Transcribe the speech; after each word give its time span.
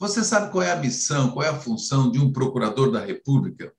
Você 0.00 0.24
sabe 0.24 0.50
qual 0.50 0.64
é 0.64 0.72
a 0.72 0.76
missão, 0.76 1.30
qual 1.30 1.44
é 1.44 1.50
a 1.50 1.60
função 1.60 2.10
de 2.10 2.18
um 2.18 2.32
procurador 2.32 2.90
da 2.90 3.04
República? 3.04 3.70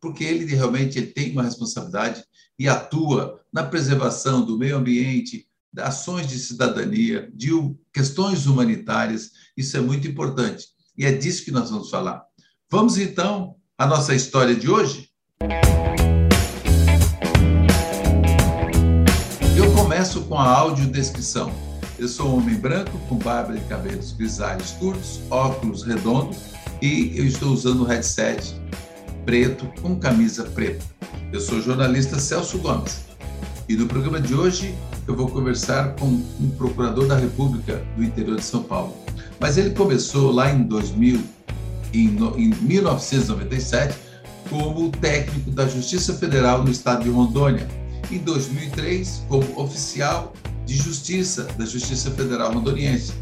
Porque 0.00 0.24
ele 0.24 0.44
realmente 0.52 0.98
ele 0.98 1.06
tem 1.06 1.30
uma 1.30 1.44
responsabilidade 1.44 2.24
e 2.58 2.68
atua 2.68 3.40
na 3.52 3.62
preservação 3.62 4.44
do 4.44 4.58
meio 4.58 4.76
ambiente, 4.76 5.46
de 5.72 5.80
ações 5.80 6.26
de 6.26 6.40
cidadania, 6.40 7.30
de 7.32 7.50
questões 7.94 8.46
humanitárias. 8.46 9.30
Isso 9.56 9.76
é 9.76 9.80
muito 9.80 10.08
importante. 10.08 10.66
E 10.98 11.06
é 11.06 11.12
disso 11.12 11.44
que 11.44 11.52
nós 11.52 11.70
vamos 11.70 11.88
falar. 11.88 12.24
Vamos 12.68 12.98
então 12.98 13.54
à 13.78 13.86
nossa 13.86 14.12
história 14.12 14.56
de 14.56 14.68
hoje? 14.68 15.08
Eu 19.56 19.72
começo 19.72 20.22
com 20.22 20.36
a 20.36 20.48
audiodescrição. 20.48 21.69
Eu 22.00 22.08
sou 22.08 22.30
um 22.30 22.38
homem 22.38 22.54
branco, 22.54 22.98
com 23.10 23.16
barba 23.16 23.54
e 23.54 23.60
cabelos 23.60 24.12
grisalhos 24.12 24.70
curtos, 24.70 25.20
óculos 25.28 25.82
redondos 25.82 26.38
e 26.80 27.12
eu 27.14 27.26
estou 27.26 27.52
usando 27.52 27.82
um 27.82 27.86
headset 27.86 28.54
preto 29.26 29.70
com 29.82 29.94
camisa 29.96 30.44
preta. 30.44 30.82
Eu 31.30 31.38
sou 31.42 31.58
o 31.58 31.60
jornalista 31.60 32.18
Celso 32.18 32.56
Gomes 32.56 33.04
e 33.68 33.76
no 33.76 33.86
programa 33.86 34.18
de 34.18 34.34
hoje 34.34 34.74
eu 35.06 35.14
vou 35.14 35.28
conversar 35.28 35.94
com 35.96 36.06
um 36.06 36.50
procurador 36.56 37.06
da 37.06 37.18
República 37.18 37.84
do 37.94 38.02
interior 38.02 38.38
de 38.38 38.44
São 38.46 38.62
Paulo. 38.62 38.96
Mas 39.38 39.58
ele 39.58 39.74
começou 39.74 40.32
lá 40.32 40.50
em 40.50 40.62
2000, 40.62 41.20
em, 41.92 42.06
em 42.38 42.48
1997, 42.62 43.94
como 44.48 44.88
técnico 44.88 45.50
da 45.50 45.68
Justiça 45.68 46.14
Federal 46.14 46.64
no 46.64 46.70
estado 46.70 47.04
de 47.04 47.10
Rondônia. 47.10 47.68
Em 48.10 48.16
2003, 48.16 49.22
como 49.28 49.44
oficial 49.60 50.32
de 50.70 50.76
Justiça 50.76 51.48
da 51.58 51.66
Justiça 51.66 52.12
Federal 52.12 52.52
Rondoniense. 52.52 53.12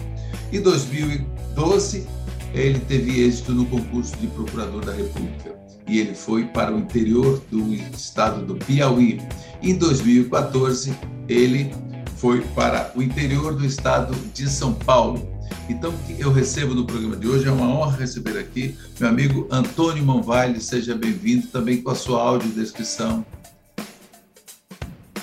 Em 0.52 0.60
2012, 0.60 2.06
ele 2.52 2.78
teve 2.80 3.22
êxito 3.22 3.52
no 3.52 3.64
concurso 3.64 4.14
de 4.18 4.27
procurador 4.27 4.84
da 4.84 4.92
República 4.92 5.56
e 5.88 5.98
ele 5.98 6.14
foi 6.14 6.44
para 6.44 6.74
o 6.74 6.78
interior 6.78 7.42
do 7.50 7.72
estado 7.72 8.44
do 8.44 8.55
Piauí. 8.55 9.22
Em 9.62 9.74
2014, 9.74 10.94
ele 11.27 11.74
foi 12.16 12.42
para 12.55 12.92
o 12.94 13.02
interior 13.02 13.55
do 13.55 13.64
estado 13.64 14.14
de 14.34 14.46
São 14.46 14.74
Paulo. 14.74 15.27
Então, 15.70 15.90
o 15.90 15.98
que 16.00 16.20
eu 16.20 16.30
recebo 16.30 16.74
no 16.74 16.84
programa 16.84 17.16
de 17.16 17.28
hoje 17.28 17.48
é 17.48 17.50
uma 17.50 17.66
honra 17.66 17.96
receber 17.96 18.38
aqui 18.38 18.77
meu 19.00 19.08
amigo 19.08 19.48
Antônio 19.50 20.05
Monvaile. 20.05 20.60
Seja 20.60 20.94
bem-vindo 20.94 21.46
também 21.46 21.80
com 21.80 21.90
a 21.90 21.94
sua 21.94 22.20
audiodescrição. 22.20 23.24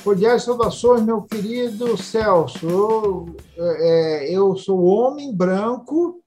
Cordiais 0.05 0.43
saudações, 0.43 1.01
meu 1.01 1.23
querido 1.23 1.97
Celso. 1.97 2.69
Eu, 2.69 3.35
é, 3.57 4.31
eu 4.31 4.55
sou 4.55 4.83
homem 4.83 5.35
branco, 5.35 6.23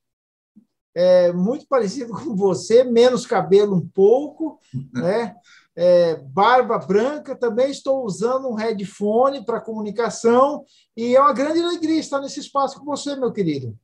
é, 0.92 1.32
muito 1.32 1.64
parecido 1.68 2.12
com 2.12 2.34
você, 2.34 2.82
menos 2.82 3.24
cabelo 3.24 3.76
um 3.76 3.88
pouco, 3.88 4.58
né? 4.92 5.36
É, 5.76 6.16
barba 6.16 6.76
branca, 6.76 7.36
também 7.36 7.70
estou 7.70 8.04
usando 8.04 8.48
um 8.48 8.56
headphone 8.56 9.44
para 9.44 9.60
comunicação 9.60 10.64
e 10.96 11.14
é 11.14 11.20
uma 11.20 11.32
grande 11.32 11.60
alegria 11.60 12.00
estar 12.00 12.20
nesse 12.20 12.40
espaço 12.40 12.80
com 12.80 12.84
você, 12.84 13.14
meu 13.14 13.32
querido. 13.32 13.78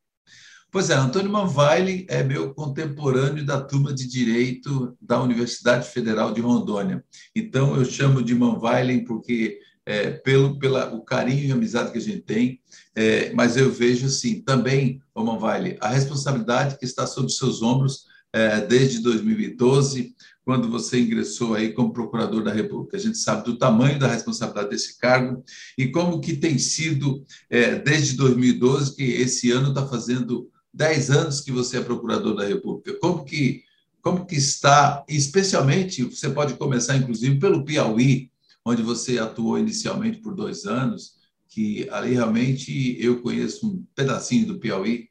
Pois 0.72 0.90
é, 0.90 0.94
Antônio 0.94 1.30
Manvaile 1.30 2.04
é 2.10 2.20
meu 2.24 2.52
contemporâneo 2.52 3.46
da 3.46 3.60
turma 3.60 3.94
de 3.94 4.08
Direito 4.08 4.98
da 5.00 5.22
Universidade 5.22 5.88
Federal 5.88 6.32
de 6.32 6.40
Rondônia. 6.40 7.04
Então, 7.32 7.76
eu 7.76 7.84
chamo 7.84 8.24
de 8.24 8.34
Manvaile 8.34 9.04
porque 9.04 9.60
é, 9.86 10.10
pelo 10.10 10.58
pela, 10.58 10.94
o 10.94 11.02
carinho 11.02 11.44
e 11.44 11.52
amizade 11.52 11.92
que 11.92 11.98
a 11.98 12.00
gente 12.00 12.22
tem, 12.22 12.60
é, 12.94 13.32
mas 13.32 13.56
eu 13.56 13.70
vejo, 13.70 14.06
assim, 14.06 14.40
também, 14.40 15.00
ô 15.14 15.22
Manvaile, 15.24 15.76
a 15.80 15.88
responsabilidade 15.88 16.78
que 16.78 16.84
está 16.84 17.06
sobre 17.06 17.32
seus 17.32 17.62
ombros 17.62 18.06
é, 18.32 18.60
desde 18.60 19.00
2012, 19.00 20.14
quando 20.44 20.68
você 20.68 21.00
ingressou 21.00 21.54
aí 21.54 21.72
como 21.72 21.92
procurador 21.92 22.42
da 22.42 22.52
República. 22.52 22.96
A 22.96 23.00
gente 23.00 23.16
sabe 23.16 23.44
do 23.44 23.56
tamanho 23.56 23.98
da 23.98 24.06
responsabilidade 24.06 24.70
desse 24.70 24.98
cargo 24.98 25.42
e 25.78 25.88
como 25.88 26.20
que 26.20 26.36
tem 26.36 26.58
sido 26.58 27.24
é, 27.48 27.76
desde 27.76 28.16
2012, 28.16 28.94
que 28.94 29.02
esse 29.02 29.50
ano 29.50 29.68
está 29.68 29.86
fazendo 29.86 30.50
10 30.72 31.10
anos 31.10 31.40
que 31.40 31.52
você 31.52 31.78
é 31.78 31.80
procurador 31.80 32.34
da 32.34 32.44
República. 32.44 32.98
Como 33.00 33.24
que, 33.24 33.62
como 34.02 34.26
que 34.26 34.34
está, 34.34 35.04
especialmente, 35.08 36.02
você 36.02 36.28
pode 36.28 36.54
começar, 36.54 36.96
inclusive, 36.96 37.38
pelo 37.38 37.64
Piauí, 37.64 38.30
onde 38.64 38.82
você 38.82 39.18
atuou 39.18 39.58
inicialmente 39.58 40.18
por 40.20 40.34
dois 40.34 40.64
anos, 40.64 41.14
que 41.48 41.88
ali 41.90 42.14
realmente 42.14 42.96
eu 43.00 43.22
conheço 43.22 43.66
um 43.66 43.84
pedacinho 43.94 44.46
do 44.46 44.58
Piauí, 44.58 45.08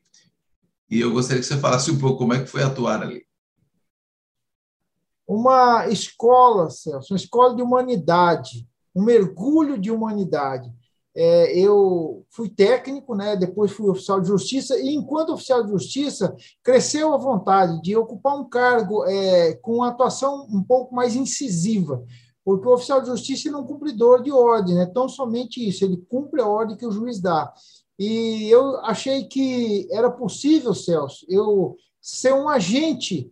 e 0.89 0.99
eu 0.99 1.11
gostaria 1.11 1.41
que 1.41 1.47
você 1.47 1.57
falasse 1.57 1.89
um 1.91 1.99
pouco 1.99 2.17
como 2.17 2.33
é 2.33 2.41
que 2.41 2.49
foi 2.49 2.63
atuar 2.63 3.01
ali. 3.01 3.25
Uma 5.27 5.87
escola, 5.87 6.69
Celso, 6.69 7.13
uma 7.13 7.17
escola 7.17 7.55
de 7.55 7.61
humanidade, 7.61 8.67
um 8.93 9.03
mergulho 9.03 9.77
de 9.77 9.89
humanidade 9.89 10.71
é, 11.15 11.55
eu 11.57 12.25
fui 12.31 12.49
técnico, 12.49 13.13
né? 13.13 13.35
depois 13.35 13.71
fui 13.71 13.87
oficial 13.87 14.19
de 14.19 14.27
justiça, 14.27 14.77
e 14.79 14.95
enquanto 14.95 15.33
oficial 15.33 15.63
de 15.63 15.69
justiça, 15.69 16.35
cresceu 16.63 17.13
a 17.13 17.17
vontade 17.17 17.79
de 17.81 17.95
ocupar 17.95 18.35
um 18.35 18.49
cargo 18.49 19.05
é, 19.05 19.53
com 19.55 19.83
atuação 19.83 20.47
um 20.49 20.63
pouco 20.63 20.95
mais 20.95 21.15
incisiva, 21.15 22.03
porque 22.43 22.67
o 22.67 22.73
oficial 22.73 23.01
de 23.01 23.07
justiça 23.07 23.49
é 23.49 23.55
um 23.55 23.65
cumpridor 23.65 24.21
de 24.21 24.31
ordem, 24.31 24.75
né? 24.75 24.85
tão 24.85 25.07
somente 25.07 25.65
isso, 25.65 25.85
ele 25.85 25.97
cumpre 26.09 26.41
a 26.41 26.47
ordem 26.47 26.77
que 26.77 26.85
o 26.85 26.91
juiz 26.91 27.19
dá. 27.19 27.53
E 27.97 28.49
eu 28.49 28.77
achei 28.85 29.25
que 29.25 29.87
era 29.91 30.09
possível, 30.09 30.73
Celso, 30.73 31.25
eu 31.29 31.77
ser 32.01 32.33
um 32.33 32.49
agente 32.49 33.31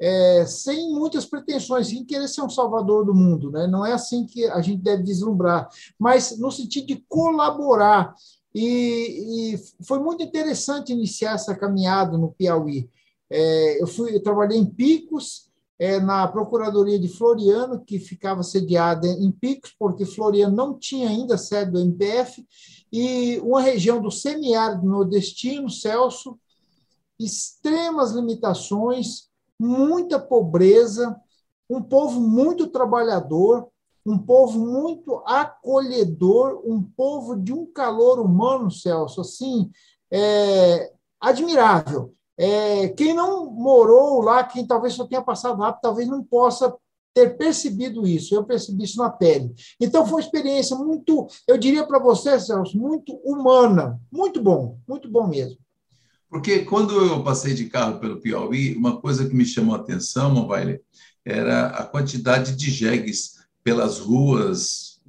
é, 0.00 0.44
sem 0.46 0.92
muitas 0.92 1.24
pretensões, 1.24 1.88
sem 1.88 2.04
querer 2.04 2.28
ser 2.28 2.42
um 2.42 2.50
salvador 2.50 3.04
do 3.04 3.14
mundo, 3.14 3.50
né? 3.50 3.66
não 3.66 3.84
é 3.84 3.92
assim 3.92 4.26
que 4.26 4.44
a 4.46 4.60
gente 4.60 4.82
deve 4.82 5.02
deslumbrar, 5.02 5.68
mas 5.98 6.38
no 6.38 6.50
sentido 6.50 6.86
de 6.86 7.04
colaborar. 7.08 8.14
E, 8.54 9.54
e 9.54 9.84
foi 9.84 9.98
muito 9.98 10.22
interessante 10.22 10.92
iniciar 10.92 11.34
essa 11.34 11.54
caminhada 11.54 12.18
no 12.18 12.32
Piauí. 12.32 12.90
É, 13.30 13.82
eu, 13.82 13.86
fui, 13.86 14.14
eu 14.14 14.22
trabalhei 14.22 14.58
em 14.58 14.66
Picos, 14.66 15.48
é, 15.82 15.98
na 15.98 16.28
Procuradoria 16.28 16.96
de 16.96 17.08
Floriano, 17.08 17.84
que 17.84 17.98
ficava 17.98 18.44
sediada 18.44 19.04
em 19.04 19.32
Picos, 19.32 19.74
porque 19.76 20.04
Floriano 20.04 20.54
não 20.54 20.78
tinha 20.78 21.08
ainda 21.08 21.36
sede 21.36 21.72
do 21.72 21.80
MPF, 21.80 22.46
e 22.92 23.40
uma 23.40 23.60
região 23.60 24.00
do 24.00 24.08
semiárido 24.08 24.86
nordestino, 24.86 25.68
Celso, 25.68 26.38
extremas 27.18 28.12
limitações, 28.12 29.28
muita 29.58 30.20
pobreza, 30.20 31.20
um 31.68 31.82
povo 31.82 32.20
muito 32.20 32.68
trabalhador, 32.68 33.66
um 34.06 34.16
povo 34.16 34.60
muito 34.60 35.20
acolhedor, 35.26 36.62
um 36.64 36.80
povo 36.80 37.34
de 37.34 37.52
um 37.52 37.66
calor 37.66 38.20
humano, 38.20 38.70
Celso, 38.70 39.20
assim, 39.20 39.68
é, 40.12 40.92
admirável. 41.20 42.14
É, 42.38 42.88
quem 42.88 43.14
não 43.14 43.50
morou 43.50 44.20
lá, 44.22 44.44
quem 44.44 44.66
talvez 44.66 44.94
só 44.94 45.06
tenha 45.06 45.22
passado 45.22 45.58
lá, 45.58 45.72
talvez 45.72 46.08
não 46.08 46.22
possa 46.24 46.74
ter 47.14 47.36
percebido 47.36 48.06
isso. 48.06 48.34
Eu 48.34 48.44
percebi 48.44 48.84
isso 48.84 48.98
na 48.98 49.10
pele. 49.10 49.54
Então, 49.80 50.04
foi 50.04 50.14
uma 50.14 50.20
experiência 50.20 50.76
muito, 50.76 51.26
eu 51.46 51.58
diria 51.58 51.86
para 51.86 51.98
você, 51.98 52.38
Celso, 52.40 52.76
muito 52.78 53.14
humana. 53.24 54.00
Muito 54.10 54.42
bom, 54.42 54.78
muito 54.88 55.10
bom 55.10 55.26
mesmo. 55.26 55.58
Porque 56.28 56.60
quando 56.60 56.98
eu 56.98 57.22
passei 57.22 57.52
de 57.52 57.66
carro 57.66 58.00
pelo 58.00 58.18
Piauí, 58.18 58.74
uma 58.74 58.98
coisa 58.98 59.28
que 59.28 59.34
me 59.34 59.44
chamou 59.44 59.74
a 59.74 59.78
atenção, 59.78 60.32
Mobaile, 60.32 60.80
era 61.24 61.66
a 61.66 61.84
quantidade 61.84 62.56
de 62.56 62.70
jegues 62.70 63.42
pelas 63.62 63.98
ruas, 63.98 65.00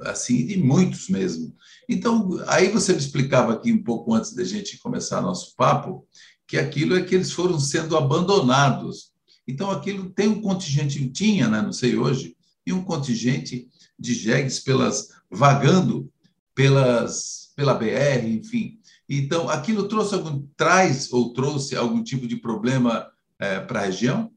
assim, 0.00 0.46
de 0.46 0.56
muitos 0.56 1.10
mesmo. 1.10 1.54
Então, 1.88 2.42
aí 2.46 2.68
você 2.68 2.92
me 2.92 2.98
explicava 2.98 3.52
aqui 3.52 3.70
um 3.70 3.82
pouco 3.82 4.14
antes 4.14 4.34
da 4.34 4.44
gente 4.44 4.78
começar 4.78 5.20
nosso 5.20 5.54
papo, 5.56 6.06
que 6.46 6.58
aquilo 6.58 6.96
é 6.96 7.02
que 7.02 7.14
eles 7.14 7.32
foram 7.32 7.58
sendo 7.58 7.96
abandonados. 7.96 9.12
Então, 9.46 9.70
aquilo 9.70 10.10
tem 10.10 10.28
um 10.28 10.40
contingente, 10.40 11.08
tinha, 11.10 11.48
né, 11.48 11.62
não 11.62 11.72
sei 11.72 11.96
hoje, 11.96 12.36
e 12.66 12.72
um 12.72 12.84
contingente 12.84 13.68
de 13.98 14.14
jegues 14.14 14.60
pelas, 14.60 15.08
vagando 15.30 16.10
pelas, 16.54 17.52
pela 17.56 17.74
BR, 17.74 18.26
enfim, 18.26 18.78
então, 19.14 19.48
aquilo 19.50 19.88
trouxe 19.88 20.14
algum, 20.14 20.46
traz 20.56 21.12
ou 21.12 21.34
trouxe 21.34 21.76
algum 21.76 22.02
tipo 22.02 22.26
de 22.26 22.36
problema 22.36 23.10
é, 23.38 23.60
para 23.60 23.80
a 23.80 23.84
região? 23.84 24.32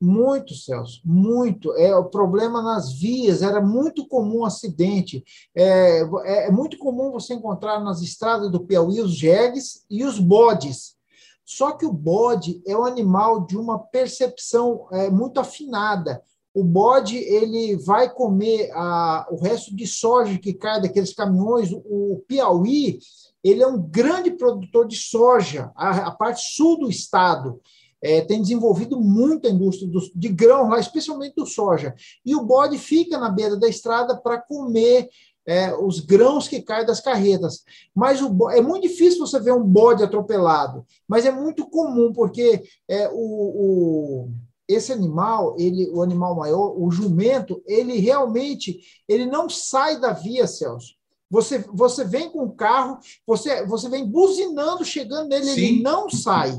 Muito, 0.00 0.54
Celso, 0.54 1.00
muito. 1.04 1.72
É 1.74 1.96
o 1.96 2.04
problema 2.04 2.60
nas 2.60 2.92
vias, 2.92 3.42
era 3.42 3.60
muito 3.60 4.06
comum 4.06 4.44
acidente. 4.44 5.24
É, 5.54 6.02
é, 6.24 6.46
é 6.48 6.50
muito 6.50 6.76
comum 6.76 7.10
você 7.10 7.34
encontrar 7.34 7.80
nas 7.80 8.02
estradas 8.02 8.50
do 8.50 8.60
Piauí 8.60 9.00
os 9.00 9.16
jegues 9.16 9.84
e 9.88 10.04
os 10.04 10.18
bodes. 10.18 10.96
Só 11.44 11.72
que 11.72 11.86
o 11.86 11.92
bode 11.92 12.60
é 12.66 12.76
um 12.76 12.84
animal 12.84 13.46
de 13.46 13.56
uma 13.56 13.78
percepção 13.78 14.86
é, 14.92 15.08
muito 15.08 15.40
afinada. 15.40 16.22
o 16.52 16.64
bode 16.64 17.16
ele 17.16 17.76
vai 17.76 18.12
comer 18.12 18.70
a, 18.74 19.26
o 19.30 19.36
resto 19.36 19.74
de 19.74 19.86
soja 19.86 20.38
que 20.38 20.52
cai 20.52 20.80
daqueles 20.80 21.14
caminhões. 21.14 21.70
O 21.72 22.22
Piauí 22.26 22.98
ele 23.44 23.62
é 23.62 23.66
um 23.66 23.80
grande 23.80 24.32
produtor 24.32 24.88
de 24.88 24.96
soja, 24.96 25.70
a, 25.76 26.08
a 26.08 26.10
parte 26.10 26.42
sul 26.54 26.80
do 26.80 26.90
estado. 26.90 27.60
É, 28.06 28.20
tem 28.20 28.40
desenvolvido 28.40 29.00
muito 29.00 29.48
a 29.48 29.50
indústria 29.50 29.90
do, 29.90 30.00
de 30.14 30.28
grão 30.28 30.68
lá, 30.68 30.78
especialmente 30.78 31.34
do 31.34 31.44
soja. 31.44 31.92
E 32.24 32.36
o 32.36 32.44
bode 32.44 32.78
fica 32.78 33.18
na 33.18 33.28
beira 33.28 33.56
da 33.56 33.68
estrada 33.68 34.16
para 34.16 34.40
comer 34.40 35.08
é, 35.44 35.74
os 35.74 35.98
grãos 35.98 36.46
que 36.46 36.62
caem 36.62 36.86
das 36.86 37.00
carretas. 37.00 37.64
Mas 37.92 38.22
o, 38.22 38.50
é 38.50 38.60
muito 38.60 38.82
difícil 38.82 39.18
você 39.18 39.40
ver 39.40 39.52
um 39.52 39.62
bode 39.62 40.04
atropelado, 40.04 40.86
mas 41.08 41.26
é 41.26 41.32
muito 41.32 41.68
comum, 41.68 42.12
porque 42.12 42.62
é, 42.88 43.08
o, 43.08 43.14
o, 43.14 44.30
esse 44.68 44.92
animal, 44.92 45.56
ele, 45.58 45.90
o 45.90 46.00
animal 46.00 46.36
maior, 46.36 46.74
o 46.76 46.88
jumento, 46.90 47.60
ele 47.66 47.98
realmente 47.98 48.78
ele 49.08 49.26
não 49.26 49.48
sai 49.48 49.98
da 49.98 50.12
via, 50.12 50.46
Celso. 50.46 50.94
Você, 51.28 51.58
você 51.72 52.04
vem 52.04 52.30
com 52.30 52.44
o 52.44 52.52
carro, 52.52 52.98
você, 53.26 53.66
você 53.66 53.88
vem 53.88 54.06
buzinando, 54.06 54.84
chegando 54.84 55.28
nele, 55.28 55.46
Sim. 55.46 55.60
ele 55.60 55.82
não 55.82 56.08
sai. 56.08 56.56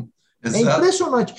É 0.56 0.62
impressionante. 0.62 1.34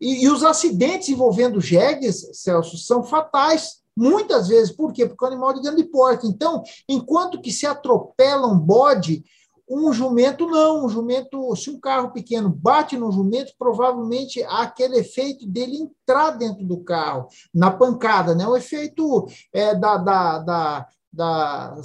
E, 0.00 0.24
e, 0.24 0.28
os 0.28 0.42
acidentes 0.42 1.08
envolvendo 1.08 1.60
jegues, 1.60 2.28
Celso, 2.32 2.76
são 2.76 3.02
fatais. 3.02 3.82
Muitas 3.96 4.48
vezes, 4.48 4.74
por 4.74 4.92
quê? 4.92 5.06
Porque 5.06 5.24
o 5.24 5.28
animal 5.28 5.52
é 5.52 5.54
de 5.54 5.62
grande 5.62 5.84
porte. 5.84 6.26
Então, 6.26 6.62
enquanto 6.88 7.40
que 7.40 7.52
se 7.52 7.64
atropela 7.64 8.46
um 8.46 8.58
bode, 8.58 9.24
um 9.68 9.92
jumento 9.92 10.46
não. 10.46 10.84
Um 10.84 10.88
jumento, 10.88 11.54
se 11.56 11.70
um 11.70 11.78
carro 11.78 12.10
pequeno 12.12 12.48
bate 12.48 12.96
no 12.96 13.10
jumento, 13.10 13.52
provavelmente 13.58 14.42
há 14.44 14.62
aquele 14.62 14.98
efeito 14.98 15.46
dele 15.46 15.76
entrar 15.76 16.32
dentro 16.32 16.64
do 16.64 16.78
carro, 16.78 17.28
na 17.54 17.70
pancada, 17.70 18.34
né? 18.34 18.46
O 18.46 18.56
efeito 18.56 19.26
é, 19.52 19.74
da, 19.74 19.96
da, 19.96 20.38
da 20.40 20.86
da, 21.14 21.76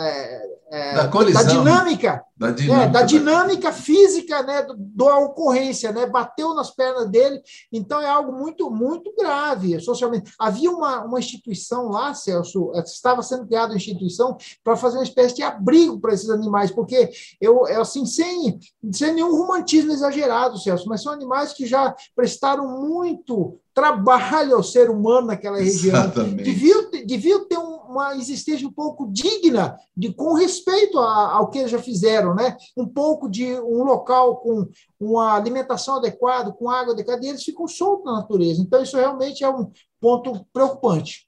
é, 0.00 0.50
é, 0.70 0.94
da, 0.94 1.08
colisão, 1.08 1.42
da, 1.44 1.48
dinâmica, 1.48 2.24
da 2.36 2.50
dinâmica, 2.50 2.84
é, 2.84 2.88
da 2.90 3.02
dinâmica 3.02 3.72
física 3.72 4.42
né, 4.42 4.66
da 4.76 5.18
ocorrência, 5.18 5.92
né, 5.92 6.06
bateu 6.06 6.52
nas 6.54 6.72
pernas 6.72 7.08
dele, 7.08 7.40
então 7.72 8.02
é 8.02 8.08
algo 8.08 8.32
muito, 8.32 8.68
muito 8.70 9.14
grave 9.16 9.78
socialmente. 9.80 10.32
Havia 10.38 10.70
uma, 10.72 11.04
uma 11.04 11.20
instituição 11.20 11.88
lá, 11.88 12.12
Celso, 12.14 12.72
é, 12.74 12.80
estava 12.80 13.22
sendo 13.22 13.46
criada 13.46 13.72
uma 13.72 13.76
instituição 13.76 14.36
para 14.64 14.76
fazer 14.76 14.98
uma 14.98 15.04
espécie 15.04 15.36
de 15.36 15.42
abrigo 15.42 16.00
para 16.00 16.12
esses 16.12 16.28
animais, 16.28 16.72
porque 16.72 17.10
eu, 17.40 17.64
assim, 17.80 18.04
sem, 18.04 18.58
sem 18.92 19.14
nenhum 19.14 19.36
romantismo 19.36 19.92
exagerado, 19.92 20.58
Celso, 20.58 20.88
mas 20.88 21.02
são 21.02 21.12
animais 21.12 21.52
que 21.52 21.64
já 21.66 21.94
prestaram 22.16 22.80
muito 22.80 23.60
trabalho 23.74 24.54
ao 24.54 24.62
ser 24.62 24.88
humano 24.88 25.26
naquela 25.26 25.58
região. 25.58 25.96
Exatamente. 25.96 26.44
Devia, 26.44 26.90
devia 27.04 27.44
ter 27.46 27.58
um, 27.58 27.63
uma 27.94 28.16
existência 28.16 28.66
um 28.66 28.72
pouco 28.72 29.10
digna, 29.10 29.76
de 29.96 30.12
com 30.12 30.34
respeito 30.34 30.98
a, 30.98 31.32
ao 31.32 31.50
que 31.50 31.66
já 31.66 31.78
fizeram, 31.78 32.34
né? 32.34 32.56
um 32.76 32.86
pouco 32.86 33.28
de 33.28 33.54
um 33.60 33.84
local 33.84 34.36
com 34.36 34.68
uma 35.00 35.34
alimentação 35.34 35.96
adequada, 35.96 36.52
com 36.52 36.68
água 36.68 36.92
adequada, 36.92 37.24
e 37.24 37.28
eles 37.28 37.42
ficam 37.42 37.66
soltos 37.66 38.04
na 38.04 38.20
natureza. 38.20 38.60
Então, 38.60 38.82
isso 38.82 38.96
realmente 38.96 39.42
é 39.42 39.48
um 39.48 39.70
ponto 40.00 40.44
preocupante. 40.52 41.26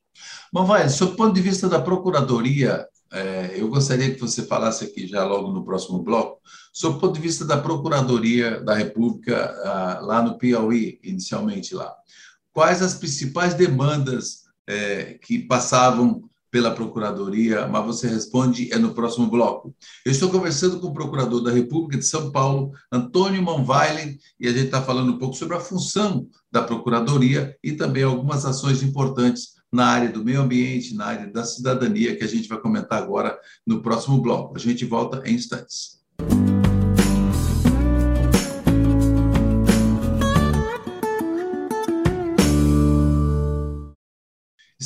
Vai, 0.53 0.89
sob 0.89 1.13
o 1.13 1.17
ponto 1.17 1.35
de 1.35 1.41
vista 1.41 1.69
da 1.69 1.81
Procuradoria, 1.81 2.87
é, 3.12 3.55
eu 3.55 3.69
gostaria 3.69 4.15
que 4.15 4.21
você 4.21 4.43
falasse 4.43 4.85
aqui 4.85 5.07
já 5.07 5.25
logo 5.25 5.53
no 5.53 5.65
próximo 5.65 6.03
bloco, 6.03 6.41
sob 6.73 6.97
o 6.97 7.01
ponto 7.01 7.15
de 7.15 7.21
vista 7.21 7.45
da 7.45 7.59
Procuradoria 7.59 8.61
da 8.61 8.75
República, 8.75 9.55
ah, 9.65 10.01
lá 10.03 10.23
no 10.23 10.39
Piauí, 10.39 10.99
inicialmente 11.03 11.75
lá 11.75 11.95
quais 12.57 12.81
as 12.81 12.95
principais 12.95 13.53
demandas 13.53 14.45
é, 14.67 15.19
que 15.21 15.41
passavam 15.41 16.23
pela 16.51 16.71
Procuradoria, 16.71 17.67
mas 17.67 17.85
você 17.85 18.09
responde 18.09 18.73
é 18.73 18.79
no 18.79 18.95
próximo 18.95 19.29
bloco. 19.29 19.75
Eu 20.05 20.13
estou 20.13 20.31
conversando 20.31 20.81
com 20.81 20.89
o 20.89 20.95
Procurador 20.95 21.43
da 21.43 21.51
República 21.51 21.99
de 21.99 22.07
São 22.07 22.31
Paulo, 22.31 22.73
Antônio 22.91 23.43
Manweilen, 23.43 24.19
e 24.39 24.49
a 24.49 24.53
gente 24.53 24.67
está 24.67 24.83
falando 24.83 25.13
um 25.13 25.19
pouco 25.19 25.35
sobre 25.35 25.57
a 25.57 25.61
função 25.61 26.29
da 26.51 26.63
Procuradoria 26.63 27.57
e 27.63 27.73
também 27.73 28.03
algumas 28.03 28.45
ações 28.45 28.83
importantes 28.83 29.57
na 29.73 29.87
área 29.87 30.09
do 30.09 30.25
meio 30.25 30.41
ambiente, 30.41 30.95
na 30.95 31.07
área 31.07 31.27
da 31.27 31.45
cidadania, 31.45 32.17
que 32.17 32.25
a 32.25 32.29
gente 32.29 32.49
vai 32.49 32.59
comentar 32.59 33.03
agora 33.03 33.39
no 33.67 33.83
próximo 33.83 34.21
bloco. 34.21 34.57
A 34.57 34.59
gente 34.59 34.85
volta 34.85 35.23
em 35.29 35.35
instantes. 35.35 35.97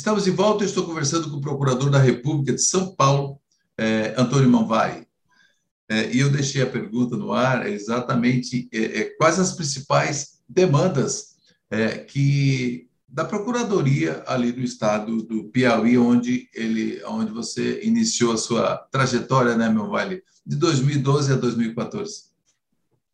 Estamos 0.01 0.23
de 0.23 0.31
volta, 0.31 0.63
eu 0.63 0.67
estou 0.67 0.83
conversando 0.83 1.29
com 1.29 1.37
o 1.37 1.41
Procurador 1.41 1.91
da 1.91 1.99
República 1.99 2.53
de 2.53 2.61
São 2.63 2.95
Paulo, 2.95 3.39
é, 3.77 4.15
Antônio 4.17 4.49
Manvai. 4.49 5.05
É, 5.87 6.11
e 6.11 6.21
eu 6.21 6.31
deixei 6.31 6.63
a 6.63 6.65
pergunta 6.65 7.15
no 7.15 7.31
ar 7.31 7.69
exatamente 7.69 8.67
é, 8.73 8.79
é, 8.79 9.03
quais 9.15 9.37
as 9.37 9.53
principais 9.53 10.39
demandas 10.49 11.35
que 12.07 12.89
da 13.07 13.23
Procuradoria 13.23 14.23
ali 14.25 14.51
do 14.51 14.61
estado 14.61 15.21
do 15.21 15.43
Piauí, 15.51 15.99
onde 15.99 16.49
ele, 16.55 16.99
onde 17.05 17.31
você 17.31 17.83
iniciou 17.83 18.33
a 18.33 18.37
sua 18.37 18.77
trajetória, 18.91 19.55
né, 19.55 19.69
meu 19.69 19.87
vale, 19.87 20.23
de 20.43 20.55
2012 20.55 21.31
a 21.31 21.35
2014. 21.35 22.23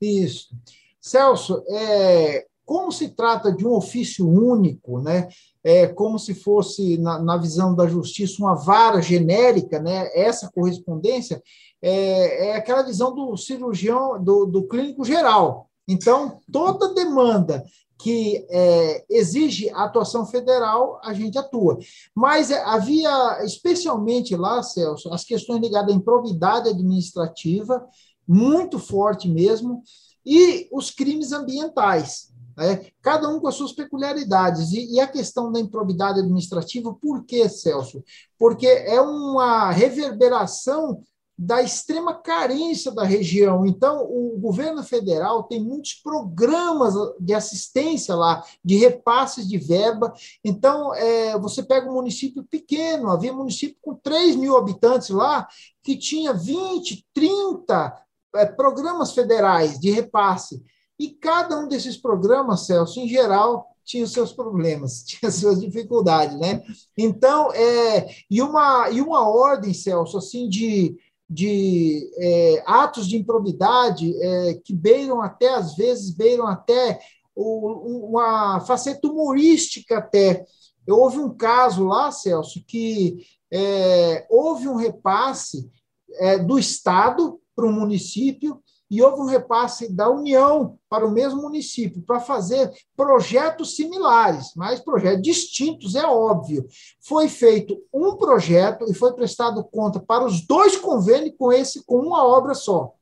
Isso. 0.01 0.55
Celso, 1.01 1.61
é, 1.67 2.47
como 2.63 2.91
se 2.91 3.09
trata 3.09 3.51
de 3.51 3.65
um 3.65 3.71
ofício 3.71 4.27
único, 4.27 5.01
né, 5.01 5.27
é 5.67 5.85
como 5.85 6.17
se 6.17 6.33
fosse, 6.33 6.97
na, 6.97 7.19
na 7.19 7.35
visão 7.35 7.75
da 7.75 7.85
justiça, 7.85 8.41
uma 8.41 8.55
vara 8.55 9.01
genérica, 9.01 9.81
né, 9.81 10.09
essa 10.13 10.49
correspondência 10.49 11.43
é, 11.81 12.47
é 12.47 12.55
aquela 12.55 12.83
visão 12.83 13.13
do 13.13 13.35
cirurgião, 13.35 14.23
do, 14.23 14.45
do 14.45 14.65
clínico 14.65 15.03
geral. 15.03 15.69
Então, 15.85 16.39
toda 16.49 16.93
demanda 16.93 17.65
que 17.99 18.47
é, 18.49 19.03
exige 19.09 19.69
atuação 19.71 20.25
federal, 20.25 21.01
a 21.03 21.13
gente 21.13 21.37
atua. 21.37 21.77
Mas 22.15 22.49
é, 22.49 22.63
havia, 22.63 23.43
especialmente 23.43 24.37
lá, 24.37 24.63
Celso, 24.63 25.13
as 25.13 25.25
questões 25.25 25.59
ligadas 25.59 25.93
à 25.93 25.97
improbidade 25.97 26.69
administrativa, 26.69 27.85
muito 28.25 28.79
forte 28.79 29.27
mesmo, 29.27 29.83
e 30.25 30.69
os 30.71 30.91
crimes 30.91 31.33
ambientais. 31.33 32.31
Né? 32.57 32.87
cada 33.03 33.29
um 33.29 33.39
com 33.39 33.47
as 33.47 33.55
suas 33.55 33.71
peculiaridades. 33.71 34.71
E, 34.71 34.95
e, 34.95 34.99
a 34.99 35.07
questão 35.07 35.51
da 35.51 35.59
improbidade 35.59 36.19
administrativa, 36.19 36.91
por 36.93 37.23
que, 37.23 37.47
Celso? 37.47 38.03
Porque 38.37 38.65
é 38.65 38.99
uma 38.99 39.69
reverberação 39.69 41.03
da 41.37 41.61
extrema 41.61 42.15
carência 42.15 42.91
da 42.91 43.03
região. 43.03 43.63
Então, 43.63 44.03
o 44.03 44.39
governo 44.39 44.81
federal 44.83 45.43
tem 45.43 45.63
muitos 45.63 45.93
programas 45.93 46.95
de 47.19 47.31
assistência 47.31 48.15
lá, 48.15 48.43
de 48.65 48.75
repasses 48.75 49.47
de 49.47 49.57
verba. 49.59 50.11
Então, 50.43 50.91
é, 50.95 51.37
você 51.37 51.61
pega 51.61 51.87
um 51.87 51.93
município 51.93 52.43
pequeno, 52.43 53.11
havia 53.11 53.31
município 53.31 53.77
com 53.79 53.93
3 53.93 54.35
mil 54.35 54.57
habitantes 54.57 55.09
lá, 55.09 55.47
que 55.83 55.95
tinha 55.95 56.33
20, 56.33 57.05
30 57.13 57.95
é, 58.35 58.45
programas 58.47 59.11
federais 59.11 59.79
de 59.79 59.91
repasse. 59.91 60.63
E 60.99 61.09
cada 61.09 61.59
um 61.59 61.67
desses 61.67 61.97
programas, 61.97 62.65
Celso, 62.65 62.99
em 62.99 63.07
geral, 63.07 63.67
tinha 63.83 64.03
os 64.03 64.11
seus 64.11 64.33
problemas, 64.33 65.03
tinha 65.07 65.29
as 65.29 65.35
suas 65.35 65.59
dificuldades, 65.59 66.37
né? 66.39 66.61
Então, 66.97 67.51
é, 67.53 68.07
e, 68.29 68.41
uma, 68.41 68.89
e 68.89 69.01
uma 69.01 69.27
ordem, 69.27 69.73
Celso, 69.73 70.17
assim, 70.17 70.49
de, 70.49 70.97
de 71.29 72.09
é, 72.17 72.63
atos 72.65 73.07
de 73.07 73.17
improbidade 73.17 74.13
é, 74.21 74.53
que 74.63 74.73
beiram 74.73 75.21
até, 75.21 75.53
às 75.53 75.75
vezes, 75.75 76.11
beiram 76.11 76.47
até 76.47 76.99
o, 77.35 78.09
uma 78.09 78.59
faceta 78.61 79.07
humorística 79.07 79.97
até. 79.99 80.45
Houve 80.87 81.19
um 81.19 81.35
caso 81.35 81.85
lá, 81.85 82.11
Celso, 82.11 82.63
que 82.65 83.25
é, 83.51 84.25
houve 84.29 84.67
um 84.67 84.75
repasse 84.75 85.69
é, 86.15 86.37
do 86.37 86.57
Estado 86.57 87.39
para 87.55 87.65
o 87.65 87.71
município 87.71 88.61
e 88.89 89.01
houve 89.01 89.21
um 89.21 89.25
repasse 89.25 89.91
da 89.91 90.09
União 90.09 90.77
para 90.89 91.05
o 91.05 91.11
mesmo 91.11 91.41
município 91.41 92.01
para 92.01 92.19
fazer 92.19 92.71
projetos 92.95 93.75
similares, 93.75 94.51
mas 94.55 94.79
projetos 94.79 95.21
distintos, 95.21 95.95
é 95.95 96.05
óbvio. 96.05 96.65
Foi 97.01 97.27
feito 97.27 97.77
um 97.93 98.15
projeto 98.15 98.85
e 98.89 98.93
foi 98.93 99.13
prestado 99.13 99.63
conta 99.63 99.99
para 99.99 100.25
os 100.25 100.45
dois 100.45 100.77
convênios 100.77 101.35
com 101.37 101.51
esse 101.51 101.83
com 101.85 101.99
uma 101.99 102.25
obra 102.25 102.53
só. 102.53 102.93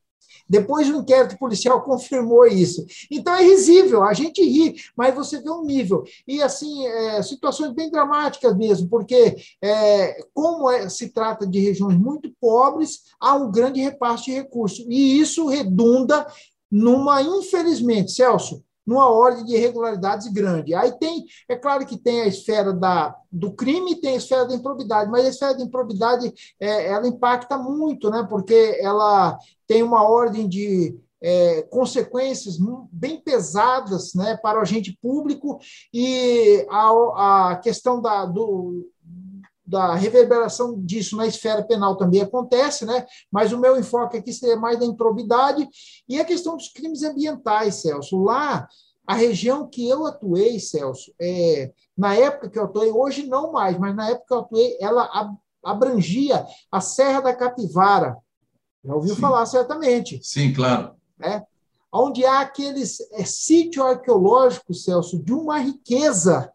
Depois 0.48 0.90
o 0.90 0.98
inquérito 0.98 1.38
policial 1.38 1.82
confirmou 1.82 2.46
isso. 2.46 2.86
Então 3.10 3.34
é 3.34 3.44
risível, 3.44 4.04
a 4.04 4.14
gente 4.14 4.44
ri, 4.44 4.76
mas 4.96 5.16
você 5.16 5.42
vê 5.42 5.50
um 5.50 5.64
nível. 5.64 6.04
E, 6.28 6.42
assim, 6.42 6.86
é, 6.88 7.22
situações 7.22 7.74
bem 7.74 7.90
dramáticas 7.90 8.56
mesmo, 8.56 8.88
porque, 8.88 9.36
é, 9.62 10.24
como 10.34 10.70
é, 10.70 10.88
se 10.90 11.10
trata 11.10 11.46
de 11.48 11.60
regiões 11.60 11.98
muito 11.98 12.32
pobres, 12.40 13.02
há 13.20 13.36
um 13.36 13.52
grande 13.52 13.82
repasse 13.82 14.26
de 14.26 14.32
recursos. 14.32 14.86
E 14.88 15.20
isso 15.20 15.48
redunda 15.48 16.26
numa, 16.72 17.22
infelizmente, 17.22 18.12
Celso, 18.12 18.64
numa 18.86 19.10
ordem 19.10 19.44
de 19.46 19.56
irregularidades 19.56 20.28
grande. 20.32 20.76
Aí 20.76 20.92
tem, 21.00 21.26
é 21.50 21.56
claro 21.56 21.86
que 21.86 21.98
tem 21.98 22.22
a 22.22 22.28
esfera 22.28 22.72
da, 22.72 23.16
do 23.32 23.52
crime 23.52 23.94
e 23.94 24.02
tem 24.02 24.14
a 24.14 24.18
esfera 24.18 24.46
da 24.46 24.54
improbidade, 24.54 25.10
mas 25.10 25.26
a 25.26 25.30
esfera 25.30 25.56
da 25.56 25.64
improbidade 25.64 26.32
é, 26.60 26.92
ela 26.92 27.08
impacta 27.08 27.58
muito, 27.58 28.10
né? 28.12 28.26
porque 28.30 28.78
ela 28.80 29.38
tem 29.68 29.84
uma 29.84 30.04
ordem 30.08 30.48
de 30.48 30.98
é, 31.22 31.64
consequências 31.64 32.58
bem 32.92 33.20
pesadas 33.20 34.14
né, 34.14 34.38
para 34.38 34.60
o 34.60 34.62
agente 34.62 34.98
público 35.02 35.60
e 35.94 36.66
a, 36.70 37.52
a 37.52 37.56
questão 37.58 38.02
da, 38.02 38.26
do, 38.26 38.88
da 39.66 39.96
reverberação 39.96 40.80
disso 40.80 41.18
na 41.18 41.26
esfera 41.26 41.64
penal 41.64 41.98
também 41.98 42.22
acontece, 42.22 42.86
né? 42.86 43.06
mas 43.32 43.52
o 43.52 43.60
meu 43.60 43.78
enfoque 43.80 44.18
aqui 44.18 44.32
seria 44.32 44.56
mais 44.56 44.78
da 44.78 44.86
improbidade 44.86 45.68
e 46.08 46.20
a 46.20 46.26
questão 46.26 46.56
dos 46.56 46.70
crimes 46.70 47.02
ambientais, 47.02 47.76
Celso. 47.76 48.22
Lá, 48.22 48.68
a 49.08 49.16
região 49.16 49.68
que 49.68 49.88
eu 49.88 50.06
atuei, 50.06 50.60
Celso, 50.60 51.12
é, 51.20 51.72
na 51.98 52.14
época 52.14 52.50
que 52.50 52.60
eu 52.60 52.66
atuei, 52.66 52.92
hoje 52.92 53.26
não 53.26 53.52
mais, 53.52 53.78
mas 53.80 53.96
na 53.96 54.10
época 54.10 54.26
que 54.28 54.34
eu 54.34 54.40
atuei, 54.40 54.78
ela 54.80 55.10
abrangia 55.64 56.46
a 56.72 56.80
Serra 56.80 57.22
da 57.22 57.34
Capivara. 57.34 58.16
Já 58.86 58.94
ouviu 58.94 59.16
Sim. 59.16 59.22
falar 59.22 59.46
certamente. 59.46 60.20
Sim, 60.22 60.54
claro. 60.54 60.92
É, 61.22 61.42
onde 61.92 62.26
há 62.26 62.42
aqueles 62.42 63.00
é, 63.12 63.24
sítio 63.24 63.84
arqueológico, 63.84 64.74
Celso, 64.74 65.18
de 65.18 65.34
uma 65.34 65.58
riqueza 65.60 66.52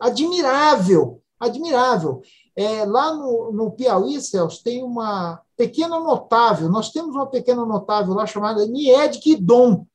admirável, 0.00 1.22
admirável. 1.38 2.22
É, 2.56 2.84
lá 2.84 3.14
no, 3.14 3.52
no 3.52 3.70
Piauí, 3.70 4.20
Celso, 4.20 4.62
tem 4.64 4.82
uma 4.82 5.40
pequena 5.56 6.00
notável, 6.00 6.68
nós 6.68 6.90
temos 6.90 7.14
uma 7.14 7.26
pequena 7.26 7.64
notável 7.64 8.14
lá 8.14 8.26
chamada 8.26 8.66
Nied 8.66 9.20
Guidon. 9.20 9.86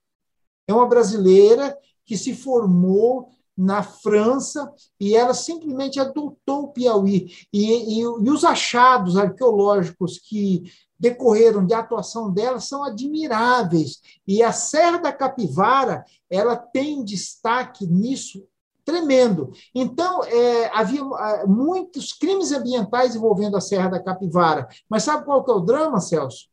É 0.68 0.74
uma 0.74 0.88
brasileira 0.88 1.78
que 2.06 2.16
se 2.16 2.34
formou 2.36 3.30
na 3.58 3.82
França 3.82 4.72
e 5.00 5.16
ela 5.16 5.34
simplesmente 5.34 6.00
adotou 6.00 6.64
o 6.64 6.68
Piauí. 6.68 7.32
E, 7.52 8.00
e, 8.00 8.02
e 8.02 8.30
os 8.30 8.44
achados 8.44 9.18
arqueológicos 9.18 10.20
que 10.20 10.64
decorreram 11.00 11.66
de 11.66 11.74
atuação 11.74 12.32
dela 12.32 12.60
são 12.60 12.84
admiráveis. 12.84 14.02
E 14.28 14.42
a 14.42 14.52
Serra 14.52 14.98
da 14.98 15.14
Capivara 15.14 16.06
ela 16.30 16.56
tem 16.56 17.04
destaque 17.04 17.86
nisso 17.86 18.48
tremendo. 18.86 19.52
Então, 19.74 20.24
é, 20.24 20.70
havia 20.74 21.02
é, 21.02 21.46
muitos 21.48 22.14
crimes 22.14 22.52
ambientais 22.52 23.16
envolvendo 23.16 23.58
a 23.58 23.62
Serra 23.62 23.90
da 23.90 24.04
Capivara. 24.04 24.68
Mas 24.88 25.04
sabe 25.04 25.26
qual 25.26 25.44
que 25.44 25.52
é 25.52 25.54
o 25.56 25.60
drama, 25.60 26.00
Celso? 26.00 26.48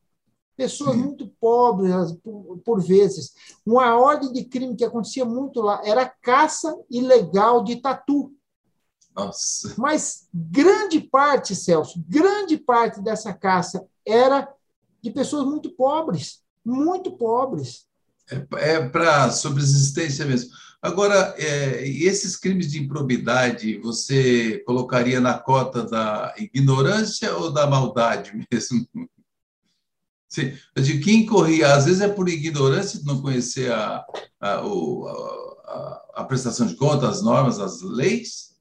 Pessoas 0.57 0.93
Sim. 0.93 1.03
muito 1.03 1.29
pobres, 1.41 2.13
por, 2.23 2.59
por, 2.65 2.81
vezes. 2.81 3.35
Uma 3.65 3.99
ordem 3.99 4.33
de 4.33 4.45
crime 4.45 4.77
que 4.77 4.85
acontecia 4.85 5.25
muito 5.25 5.61
lá 5.61 5.81
era 5.85 6.07
caça 6.07 6.75
ilegal 6.91 7.63
de 7.63 7.77
tatu. 7.77 8.33
Nossa. 9.15 9.75
Mas 9.77 10.27
grande 10.33 11.01
parte, 11.01 11.55
Celso, 11.55 12.03
grande 12.09 12.57
parte 12.57 13.01
dessa 13.01 13.33
caça 13.33 13.87
era 14.07 14.49
de 15.03 15.11
pessoas 15.11 15.45
muito 15.45 15.71
pobres, 15.71 16.41
muito 16.65 17.13
pobres. 17.13 17.87
É, 18.31 18.75
é 18.75 18.89
para 18.89 19.31
subsistência 19.31 20.25
mesmo. 20.25 20.51
Agora, 20.81 21.35
é, 21.39 21.87
esses 21.87 22.37
crimes 22.37 22.71
de 22.71 22.83
improbidade, 22.83 23.79
você 23.79 24.59
colocaria 24.67 25.21
na 25.21 25.39
cota 25.39 25.85
da 25.85 26.35
ignorância 26.37 27.37
ou 27.37 27.53
da 27.53 27.67
maldade 27.69 28.33
mesmo? 28.51 28.87
Sim, 30.29 30.57
de 30.75 30.99
quem 30.99 31.27
corria, 31.27 31.75
às 31.75 31.85
vezes 31.85 32.01
é 32.01 32.09
por 32.09 32.27
ignorância 32.29 32.99
de 32.99 33.05
não 33.05 33.21
conhecer 33.21 33.71
a, 33.71 34.03
a, 34.41 34.55
a, 34.55 36.03
a 36.15 36.25
prestação 36.25 36.67
de 36.67 36.75
contas, 36.75 37.19
as 37.19 37.23
normas, 37.23 37.61
as 37.61 37.83
leis, 37.83 38.52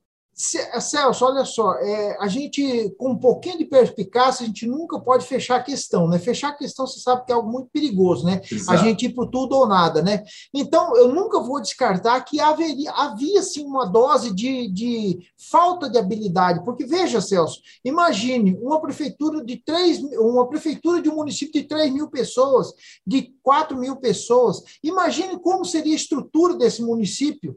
Celso, 0.79 1.24
olha 1.24 1.45
só, 1.45 1.74
é, 1.75 2.17
a 2.19 2.27
gente, 2.27 2.89
com 2.98 3.12
um 3.12 3.17
pouquinho 3.17 3.60
de 3.60 3.65
perspicácia, 3.65 4.43
a 4.43 4.48
gente 4.48 4.65
nunca 4.65 5.00
pode 5.00 5.25
fechar 5.25 5.57
a 5.57 5.63
questão, 5.63 6.07
né? 6.07 6.17
Fechar 6.17 6.50
a 6.50 6.57
questão, 6.57 6.88
você 6.88 7.00
sabe 7.00 7.25
que 7.25 7.31
é 7.31 7.36
algo 7.36 7.51
muito 7.51 7.69
perigoso, 7.71 8.25
né? 8.25 8.41
Exato. 8.51 8.71
A 8.71 8.83
gente 8.83 9.05
ir 9.05 9.13
para 9.13 9.27
tudo 9.27 9.55
ou 9.55 9.67
nada, 9.67 10.01
né? 10.01 10.24
Então, 10.51 10.95
eu 10.98 11.13
nunca 11.13 11.39
vou 11.39 11.62
descartar 11.62 12.19
que 12.21 12.39
haveria, 12.39 12.91
havia, 12.91 13.43
sim, 13.43 13.63
uma 13.65 13.86
dose 13.86 14.33
de, 14.33 14.67
de 14.69 15.19
falta 15.51 15.88
de 15.88 16.00
habilidade, 16.00 16.63
porque, 16.65 16.86
veja, 16.86 17.21
Celso, 17.21 17.60
imagine 17.86 18.57
uma 18.62 18.81
prefeitura 18.81 19.45
de 19.45 19.57
três, 19.57 20.00
uma 20.17 20.48
prefeitura 20.48 21.01
de 21.01 21.10
um 21.10 21.15
município 21.15 21.62
de 21.62 21.67
3 21.67 21.93
mil 21.93 22.10
pessoas, 22.10 22.74
de 23.05 23.33
4 23.43 23.77
mil 23.77 23.98
pessoas, 23.98 24.63
imagine 24.83 25.39
como 25.39 25.63
seria 25.63 25.93
a 25.93 25.95
estrutura 25.95 26.55
desse 26.55 26.81
município, 26.81 27.55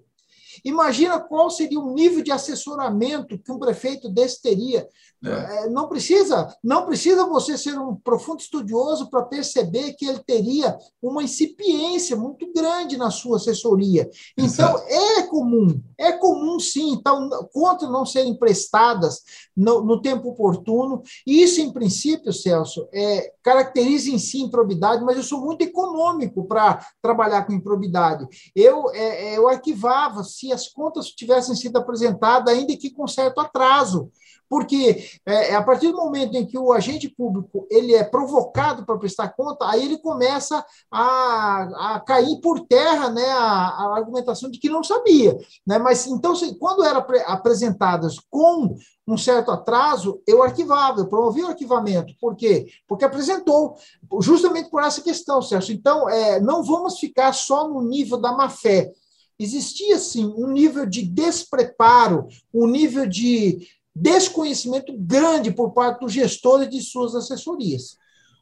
Imagina 0.65 1.21
qual 1.21 1.51
seria 1.51 1.79
o 1.79 1.93
nível 1.95 2.23
de 2.23 2.33
assessoramento 2.33 3.39
que 3.39 3.53
um 3.53 3.59
prefeito 3.59 4.09
desse 4.09 4.41
teria. 4.41 4.89
É. 5.25 5.65
é. 5.65 5.69
Não 5.69 5.89
precisa, 5.89 6.55
não 6.63 6.85
precisa 6.85 7.27
você 7.27 7.57
ser 7.57 7.79
um 7.79 7.95
profundo 7.97 8.41
estudioso 8.41 9.09
para 9.09 9.23
perceber 9.23 9.95
que 9.95 10.07
ele 10.07 10.21
teria 10.21 10.77
uma 11.03 11.23
incipiência 11.23 12.17
muito 12.17 12.53
grande 12.53 12.97
na 12.97 13.11
sua 13.11 13.37
assessoria. 13.37 14.09
Então 14.37 14.77
Exato. 14.77 14.85
é 14.89 15.23
comum, 15.23 15.81
é 15.99 16.13
comum 16.13 16.59
sim. 16.61 16.93
Então 16.93 17.29
contas 17.53 17.91
não 17.91 18.05
serem 18.05 18.37
prestadas 18.37 19.23
no, 19.57 19.83
no, 19.83 20.01
tempo 20.01 20.31
oportuno. 20.31 21.03
E 21.27 21.43
isso, 21.43 21.61
em 21.61 21.73
princípio, 21.73 22.33
Celso, 22.33 22.89
é, 22.93 23.33
caracteriza 23.43 24.11
em 24.11 24.19
si 24.19 24.41
improbidade, 24.41 25.05
mas 25.05 25.17
eu 25.17 25.23
sou 25.23 25.41
muito 25.41 25.63
econômico 25.63 26.47
para 26.47 26.87
trabalhar 27.01 27.45
com 27.47 27.53
improbidade. 27.53 28.27
Eu, 28.55 28.91
é, 28.93 29.33
é, 29.33 29.39
eu 29.39 29.49
arquivava 29.49 30.23
se 30.25 30.53
as 30.53 30.69
contas 30.69 31.09
tivessem 31.09 31.55
sido 31.55 31.77
apresentadas, 31.77 32.53
ainda 32.53 32.77
que 32.77 32.91
com 32.91 33.07
certo 33.07 33.41
atraso 33.41 34.11
porque 34.55 35.05
é, 35.27 35.51
é, 35.51 35.55
a 35.57 35.63
partir 35.65 35.91
do 35.91 35.97
momento 35.97 36.37
em 36.37 36.47
que 36.47 36.57
o 36.57 36.73
agente 36.73 37.09
público 37.09 37.67
ele 37.69 37.93
é 37.93 38.05
provocado 38.05 38.87
para 38.87 38.97
prestar 38.97 39.31
conta, 39.31 39.69
aí 39.69 39.85
ele 39.85 39.99
começa 39.99 40.65
a, 40.89 41.95
a 41.97 42.01
cair 42.07 42.41
por 42.41 42.61
terra 42.61 43.11
né, 43.11 43.27
a, 43.33 43.41
a 43.41 43.97
argumentação 43.97 44.49
de 44.49 44.61
que 44.61 44.69
não 44.69 44.85
sabia. 44.85 45.37
Né? 45.67 45.77
Mas 45.77 46.07
então, 46.07 46.35
quando 46.61 46.85
eram 46.85 47.05
apresentadas 47.27 48.15
com 48.31 48.77
um 49.09 49.17
certo 49.17 49.51
atraso, 49.51 50.23
eu 50.25 50.41
arquivava, 50.41 51.01
eu 51.01 51.09
promovia 51.09 51.47
o 51.47 51.49
arquivamento. 51.49 52.15
Por 52.21 52.37
quê? 52.37 52.69
Porque 52.87 53.05
apresentou, 53.05 53.75
justamente 54.21 54.71
por 54.71 54.85
essa 54.85 55.03
questão, 55.03 55.43
Celso. 55.43 55.73
Então, 55.73 56.09
é, 56.09 56.39
não 56.39 56.63
vamos 56.63 57.01
ficar 57.01 57.33
só 57.33 57.69
no 57.69 57.83
nível 57.83 58.19
da 58.19 58.31
má-fé. 58.31 58.93
Existia, 59.37 59.99
sim, 59.99 60.33
um 60.37 60.47
nível 60.47 60.87
de 60.87 61.03
despreparo, 61.03 62.29
um 62.55 62.69
nível 62.69 63.05
de 63.05 63.67
desconhecimento 63.95 64.93
grande 64.99 65.53
por 65.53 65.73
parte 65.73 66.01
dos 66.01 66.13
gestores 66.13 66.69
de 66.69 66.81
suas 66.81 67.15
assessorias. 67.15 67.97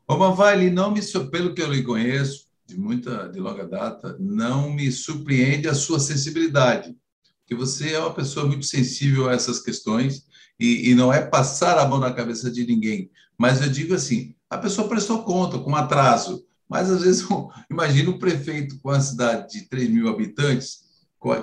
Ô, 0.08 0.16
Mavali, 0.16 0.70
não 0.70 0.90
me, 0.90 1.00
pelo 1.30 1.54
que 1.54 1.62
eu 1.62 1.72
lhe 1.72 1.82
conheço, 1.82 2.46
de 2.66 2.78
muita, 2.78 3.28
de 3.28 3.38
longa 3.38 3.66
data, 3.66 4.16
não 4.18 4.72
me 4.72 4.90
surpreende 4.90 5.68
a 5.68 5.74
sua 5.74 6.00
sensibilidade, 6.00 6.96
porque 7.40 7.54
você 7.54 7.92
é 7.92 7.98
uma 7.98 8.14
pessoa 8.14 8.46
muito 8.46 8.64
sensível 8.64 9.28
a 9.28 9.34
essas 9.34 9.60
questões 9.60 10.26
e, 10.58 10.90
e 10.90 10.94
não 10.94 11.12
é 11.12 11.20
passar 11.20 11.78
a 11.78 11.86
mão 11.86 11.98
na 11.98 12.12
cabeça 12.12 12.50
de 12.50 12.66
ninguém, 12.66 13.10
mas 13.36 13.60
eu 13.60 13.68
digo 13.68 13.94
assim, 13.94 14.34
a 14.48 14.56
pessoa 14.56 14.88
prestou 14.88 15.22
conta 15.22 15.58
com 15.58 15.74
atraso, 15.74 16.44
mas 16.68 16.90
às 16.90 17.02
vezes 17.02 17.26
imagina 17.70 18.10
o 18.10 18.18
prefeito 18.18 18.78
com 18.80 18.90
a 18.90 19.00
cidade 19.00 19.52
de 19.52 19.68
3 19.68 19.90
mil 19.90 20.08
habitantes, 20.08 20.82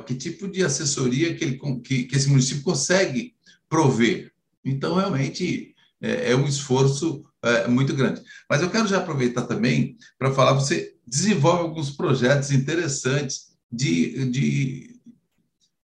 que 0.05 0.13
tipo 0.13 0.47
de 0.47 0.63
assessoria 0.63 1.33
que, 1.35 1.43
ele, 1.43 1.59
que, 1.81 2.03
que 2.03 2.15
esse 2.15 2.27
município 2.27 2.63
consegue 2.63 3.33
prover. 3.69 4.31
Então, 4.65 4.95
realmente, 4.95 5.75
é, 6.01 6.31
é 6.31 6.35
um 6.35 6.47
esforço 6.47 7.23
é, 7.41 7.67
muito 7.67 7.93
grande. 7.93 8.21
Mas 8.49 8.61
eu 8.61 8.69
quero 8.69 8.88
já 8.88 8.97
aproveitar 8.97 9.43
também 9.43 9.95
para 10.17 10.33
falar, 10.33 10.53
você 10.53 10.95
desenvolve 11.05 11.61
alguns 11.61 11.91
projetos 11.91 12.51
interessantes 12.51 13.49
de, 13.71 14.29
de, 14.29 14.99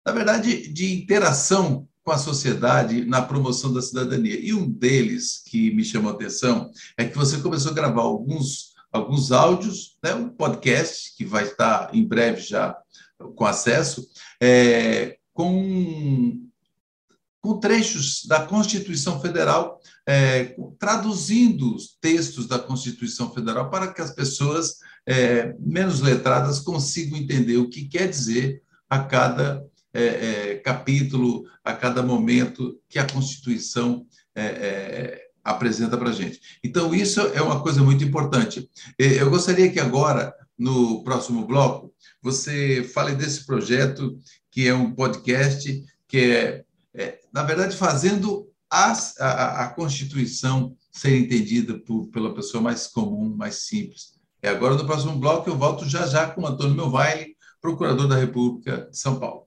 na 0.04 0.12
verdade, 0.12 0.68
de 0.68 0.92
interação 0.92 1.88
com 2.04 2.12
a 2.12 2.18
sociedade 2.18 3.04
na 3.04 3.20
promoção 3.20 3.72
da 3.72 3.82
cidadania. 3.82 4.38
E 4.40 4.52
um 4.54 4.68
deles 4.68 5.42
que 5.46 5.70
me 5.74 5.84
chamou 5.84 6.10
a 6.10 6.14
atenção 6.14 6.70
é 6.96 7.04
que 7.04 7.16
você 7.16 7.38
começou 7.38 7.70
a 7.70 7.74
gravar 7.74 8.02
alguns, 8.02 8.74
alguns 8.90 9.30
áudios, 9.30 9.98
né, 10.02 10.14
um 10.14 10.28
podcast 10.28 11.14
que 11.16 11.24
vai 11.24 11.44
estar 11.44 11.94
em 11.94 12.06
breve 12.06 12.40
já 12.40 12.76
com 13.34 13.44
acesso, 13.44 14.08
é, 14.40 15.18
com 15.34 16.47
com 17.40 17.58
trechos 17.58 18.24
da 18.26 18.44
Constituição 18.44 19.20
Federal, 19.20 19.80
é, 20.06 20.56
traduzindo 20.78 21.74
os 21.74 21.96
textos 22.00 22.46
da 22.46 22.58
Constituição 22.58 23.32
Federal 23.32 23.70
para 23.70 23.92
que 23.92 24.00
as 24.00 24.10
pessoas 24.10 24.78
é, 25.06 25.54
menos 25.58 26.00
letradas 26.00 26.58
consigam 26.58 27.18
entender 27.18 27.56
o 27.56 27.68
que 27.68 27.86
quer 27.86 28.08
dizer 28.08 28.62
a 28.88 29.00
cada 29.00 29.64
é, 29.92 30.04
é 30.04 30.54
capítulo, 30.56 31.44
a 31.64 31.72
cada 31.72 32.02
momento 32.02 32.78
que 32.88 32.98
a 32.98 33.06
Constituição 33.06 34.06
é, 34.34 34.42
é, 34.44 35.28
apresenta 35.42 35.96
para 35.96 36.10
a 36.10 36.12
gente. 36.12 36.40
Então, 36.62 36.94
isso 36.94 37.20
é 37.20 37.40
uma 37.40 37.62
coisa 37.62 37.82
muito 37.82 38.04
importante. 38.04 38.68
Eu 38.98 39.30
gostaria 39.30 39.70
que 39.70 39.80
agora 39.80 40.34
no 40.58 41.04
próximo 41.04 41.46
bloco, 41.46 41.94
você 42.20 42.82
fale 42.82 43.14
desse 43.14 43.46
projeto 43.46 44.18
que 44.50 44.66
é 44.66 44.74
um 44.74 44.92
podcast 44.92 45.84
que 46.08 46.32
é 46.32 46.64
na 47.32 47.42
verdade, 47.42 47.76
fazendo 47.76 48.48
a, 48.70 48.92
a, 49.20 49.64
a 49.64 49.68
Constituição 49.68 50.74
ser 50.92 51.16
entendida 51.18 51.78
por, 51.78 52.08
pela 52.08 52.34
pessoa 52.34 52.62
mais 52.62 52.86
comum, 52.86 53.34
mais 53.36 53.66
simples. 53.66 54.18
E 54.42 54.48
agora, 54.48 54.74
no 54.74 54.86
próximo 54.86 55.18
bloco, 55.18 55.48
eu 55.48 55.56
volto 55.56 55.88
já 55.88 56.06
já 56.06 56.28
com 56.28 56.42
o 56.42 56.46
Antônio 56.46 56.74
Melvaile, 56.74 57.36
procurador 57.60 58.06
da 58.06 58.16
República 58.16 58.88
de 58.90 58.98
São 58.98 59.18
Paulo. 59.18 59.46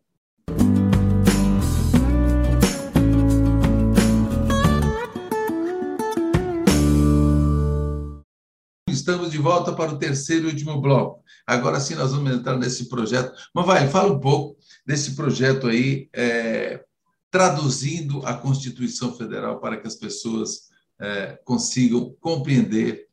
Estamos 8.87 9.31
de 9.31 9.37
volta 9.37 9.73
para 9.73 9.93
o 9.93 9.97
terceiro 9.97 10.47
e 10.47 10.51
último 10.51 10.79
bloco. 10.79 11.23
Agora 11.47 11.79
sim 11.79 11.95
nós 11.95 12.11
vamos 12.11 12.31
entrar 12.31 12.57
nesse 12.57 12.87
projeto. 12.87 13.33
Mas 13.55 13.65
vai, 13.65 13.87
fala 13.87 14.13
um 14.13 14.19
pouco 14.19 14.57
desse 14.85 15.15
projeto 15.15 15.67
aí, 15.67 16.07
é, 16.13 16.83
traduzindo 17.31 18.25
a 18.25 18.33
Constituição 18.33 19.15
Federal 19.15 19.59
para 19.59 19.77
que 19.77 19.87
as 19.87 19.95
pessoas 19.95 20.69
é, 20.99 21.39
consigam 21.45 22.13
compreender 22.19 23.07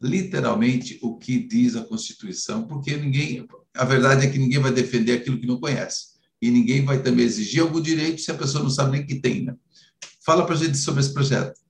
literalmente 0.00 0.98
o 1.00 1.16
que 1.16 1.38
diz 1.38 1.76
a 1.76 1.84
Constituição, 1.84 2.66
porque 2.66 2.96
ninguém, 2.96 3.46
a 3.74 3.84
verdade 3.84 4.26
é 4.26 4.30
que 4.30 4.38
ninguém 4.38 4.58
vai 4.58 4.72
defender 4.72 5.12
aquilo 5.12 5.38
que 5.38 5.46
não 5.46 5.60
conhece 5.60 6.12
e 6.42 6.50
ninguém 6.50 6.84
vai 6.84 7.00
também 7.00 7.24
exigir 7.24 7.62
algum 7.62 7.80
direito 7.80 8.20
se 8.20 8.32
a 8.32 8.36
pessoa 8.36 8.64
não 8.64 8.70
sabe 8.70 8.98
nem 8.98 9.06
que 9.06 9.20
tem. 9.20 9.44
Né? 9.44 9.54
Fala 10.26 10.44
para 10.44 10.56
a 10.56 10.58
gente 10.58 10.76
sobre 10.76 11.00
esse 11.00 11.14
projeto. 11.14 11.60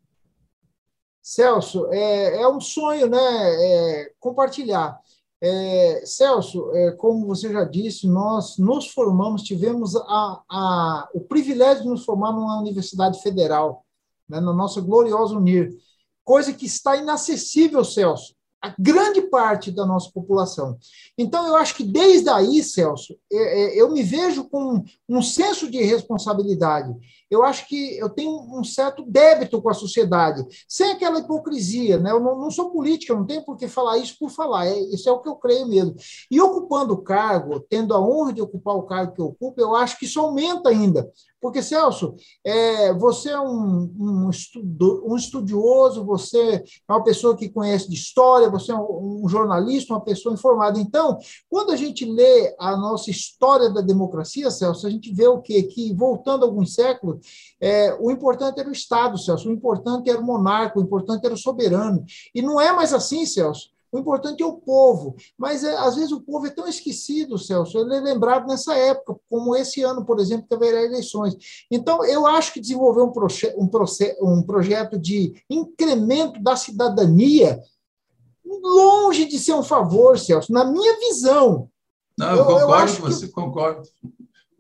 Celso, 1.23 1.87
é, 1.93 2.41
é 2.41 2.49
um 2.49 2.61
sonho, 2.61 3.07
né? 3.07 3.19
É, 3.19 4.13
compartilhar. 4.19 4.99
É, 5.45 6.07
Celso, 6.07 6.71
é, 6.73 6.93
como 6.93 7.27
você 7.27 7.53
já 7.53 7.65
disse, 7.65 8.07
nós 8.07 8.59
nos 8.59 8.87
formamos, 8.87 9.43
tivemos 9.43 9.97
a, 9.97 10.41
a, 10.49 11.09
o 11.13 11.21
privilégio 11.21 11.83
de 11.83 11.89
nos 11.89 12.05
formar 12.05 12.33
numa 12.33 12.61
universidade 12.61 13.21
federal, 13.21 13.85
né, 14.29 14.39
na 14.39 14.53
nossa 14.53 14.81
gloriosa 14.81 15.35
Unir, 15.35 15.77
coisa 16.23 16.53
que 16.53 16.65
está 16.65 16.97
inacessível, 16.97 17.85
Celso, 17.85 18.37
a 18.63 18.73
grande 18.79 19.23
parte 19.23 19.73
da 19.73 19.85
nossa 19.85 20.09
população. 20.13 20.79
Então, 21.19 21.47
eu 21.49 21.57
acho 21.57 21.75
que 21.75 21.83
desde 21.83 22.29
aí, 22.31 22.63
Celso, 22.63 23.17
é, 23.31 23.37
é, 23.37 23.81
eu 23.81 23.91
me 23.91 24.05
vejo 24.05 24.45
com 24.49 24.85
um 25.09 25.21
senso 25.21 25.69
de 25.69 25.83
responsabilidade. 25.83 26.95
Eu 27.29 27.43
acho 27.43 27.67
que 27.67 27.99
eu 27.99 28.09
tenho 28.09 28.31
um 28.31 28.63
certo 28.63 29.05
débito 29.05 29.61
com 29.61 29.69
a 29.69 29.75
sociedade, 29.75 30.47
sem 30.69 30.93
aquela 30.93 31.19
hipocrisia. 31.19 31.99
Né? 31.99 32.13
Eu 32.13 32.21
não, 32.21 32.51
sou 32.51 32.71
política, 32.71 33.15
não 33.15 33.27
tenho 33.27 33.45
por 33.45 33.57
que 33.57 33.67
falar 33.67 33.99
isso 33.99 34.17
por 34.19 34.31
falar, 34.31 34.67
é, 34.67 34.79
isso 34.79 35.09
é 35.09 35.13
o 35.13 35.21
que 35.21 35.29
eu 35.29 35.37
creio 35.37 35.67
mesmo. 35.67 35.97
E 36.31 36.41
ocupando 36.41 36.95
o 36.95 37.03
cargo, 37.03 37.59
tendo 37.69 37.95
a 37.95 38.01
honra 38.01 38.33
de 38.33 38.43
ocupar 38.43 38.77
o 38.77 38.85
cargo 38.85 39.13
que 39.13 39.21
eu 39.21 39.27
ocupo, 39.27 39.61
eu 39.61 39.75
acho 39.75 39.99
que 39.99 40.05
isso 40.05 40.21
aumenta 40.21 40.69
ainda 40.69 41.11
porque, 41.43 41.61
Celso, 41.61 42.15
é, 42.45 42.95
você 42.95 43.31
é 43.31 43.41
um, 43.41 43.93
um, 43.99 44.31
estudo, 44.31 45.03
um, 45.05 45.17
estudioso, 45.17 46.05
você 46.05 46.63
é 46.89 46.93
uma 46.93 47.03
pessoa 47.03 47.37
que 47.37 47.49
conhece 47.49 47.89
de 47.89 47.97
história, 47.97 48.49
você 48.49 48.71
é 48.71 48.77
um, 48.77 49.25
um, 49.25 49.29
jornalista, 49.29 49.93
uma 49.93 50.01
pessoa 50.01 50.33
informada. 50.33 50.79
Então, 50.79 51.19
quando 51.51 51.73
a 51.73 51.77
gente 51.77 52.05
lê 52.05 52.55
a 52.61 52.77
nossa 52.77 53.11
história 53.11 53.69
da 53.69 53.81
democracia, 53.81 54.53
Celso, 54.53 54.87
a 54.87 54.91
gente 54.91 55.13
vê 55.13 55.27
o 55.27 55.43
quê? 55.43 55.65
Que, 55.65 55.93
voltando 55.93 56.45
alguns 56.45 56.75
séculos, 56.75 57.27
é, 57.61 57.93
o 58.01 58.09
importante 58.13 58.61
era 58.61 58.69
o 58.69 58.73
Estado, 58.73 59.19
Celso, 59.19 59.49
o 59.49 59.53
importante 59.53 60.09
era 60.09 60.21
o 60.21 60.25
monarca, 60.25 60.79
o 60.79 60.83
importante 60.83 61.25
era 61.25 61.35
o 61.35 61.39
soberano. 61.39 62.05
E 62.33 62.41
não 62.41 62.61
é 62.61 62.71
mais 62.71 62.95
assim, 62.95 63.27
Celso. 63.27 63.72
O 63.93 63.99
importante 63.99 64.43
é 64.43 64.47
o 64.47 64.55
povo. 64.55 65.15
Mas, 65.37 65.63
é, 65.63 65.77
às 65.77 65.97
vezes, 65.97 66.13
o 66.13 66.23
povo 66.23 66.47
é 66.47 66.51
tão 66.51 66.67
esquecido, 66.67 67.37
Celso. 67.37 67.79
Ele 67.79 67.95
é 67.95 68.01
lembrado 68.01 68.47
nessa 68.47 68.75
época, 68.75 69.21
como 69.29 69.55
esse 69.55 69.83
ano, 69.83 70.05
por 70.05 70.19
exemplo, 70.19 70.47
que 70.49 70.55
haverá 70.55 70.83
eleições. 70.83 71.37
Então, 71.71 72.03
eu 72.05 72.27
acho 72.27 72.55
que 72.55 72.61
desenvolver 72.61 73.03
um, 73.03 73.13
proje 73.13 73.55
um, 73.57 73.69
um 74.23 74.43
projeto 74.43 74.99
de 74.99 75.35
incremento 75.51 76.43
da 76.43 76.57
cidadania, 76.57 77.61
longe 78.45 79.27
de 79.27 79.39
ser 79.39 79.53
um 79.53 79.63
favor, 79.63 80.19
Celso, 80.19 80.51
na 80.53 80.65
minha 80.65 80.99
visão. 80.99 81.69
Não, 82.19 82.31
eu, 82.31 82.37
eu 82.37 82.45
concordo 82.45 82.97
com 82.97 83.03
você, 83.03 83.29
concordo 83.29 83.83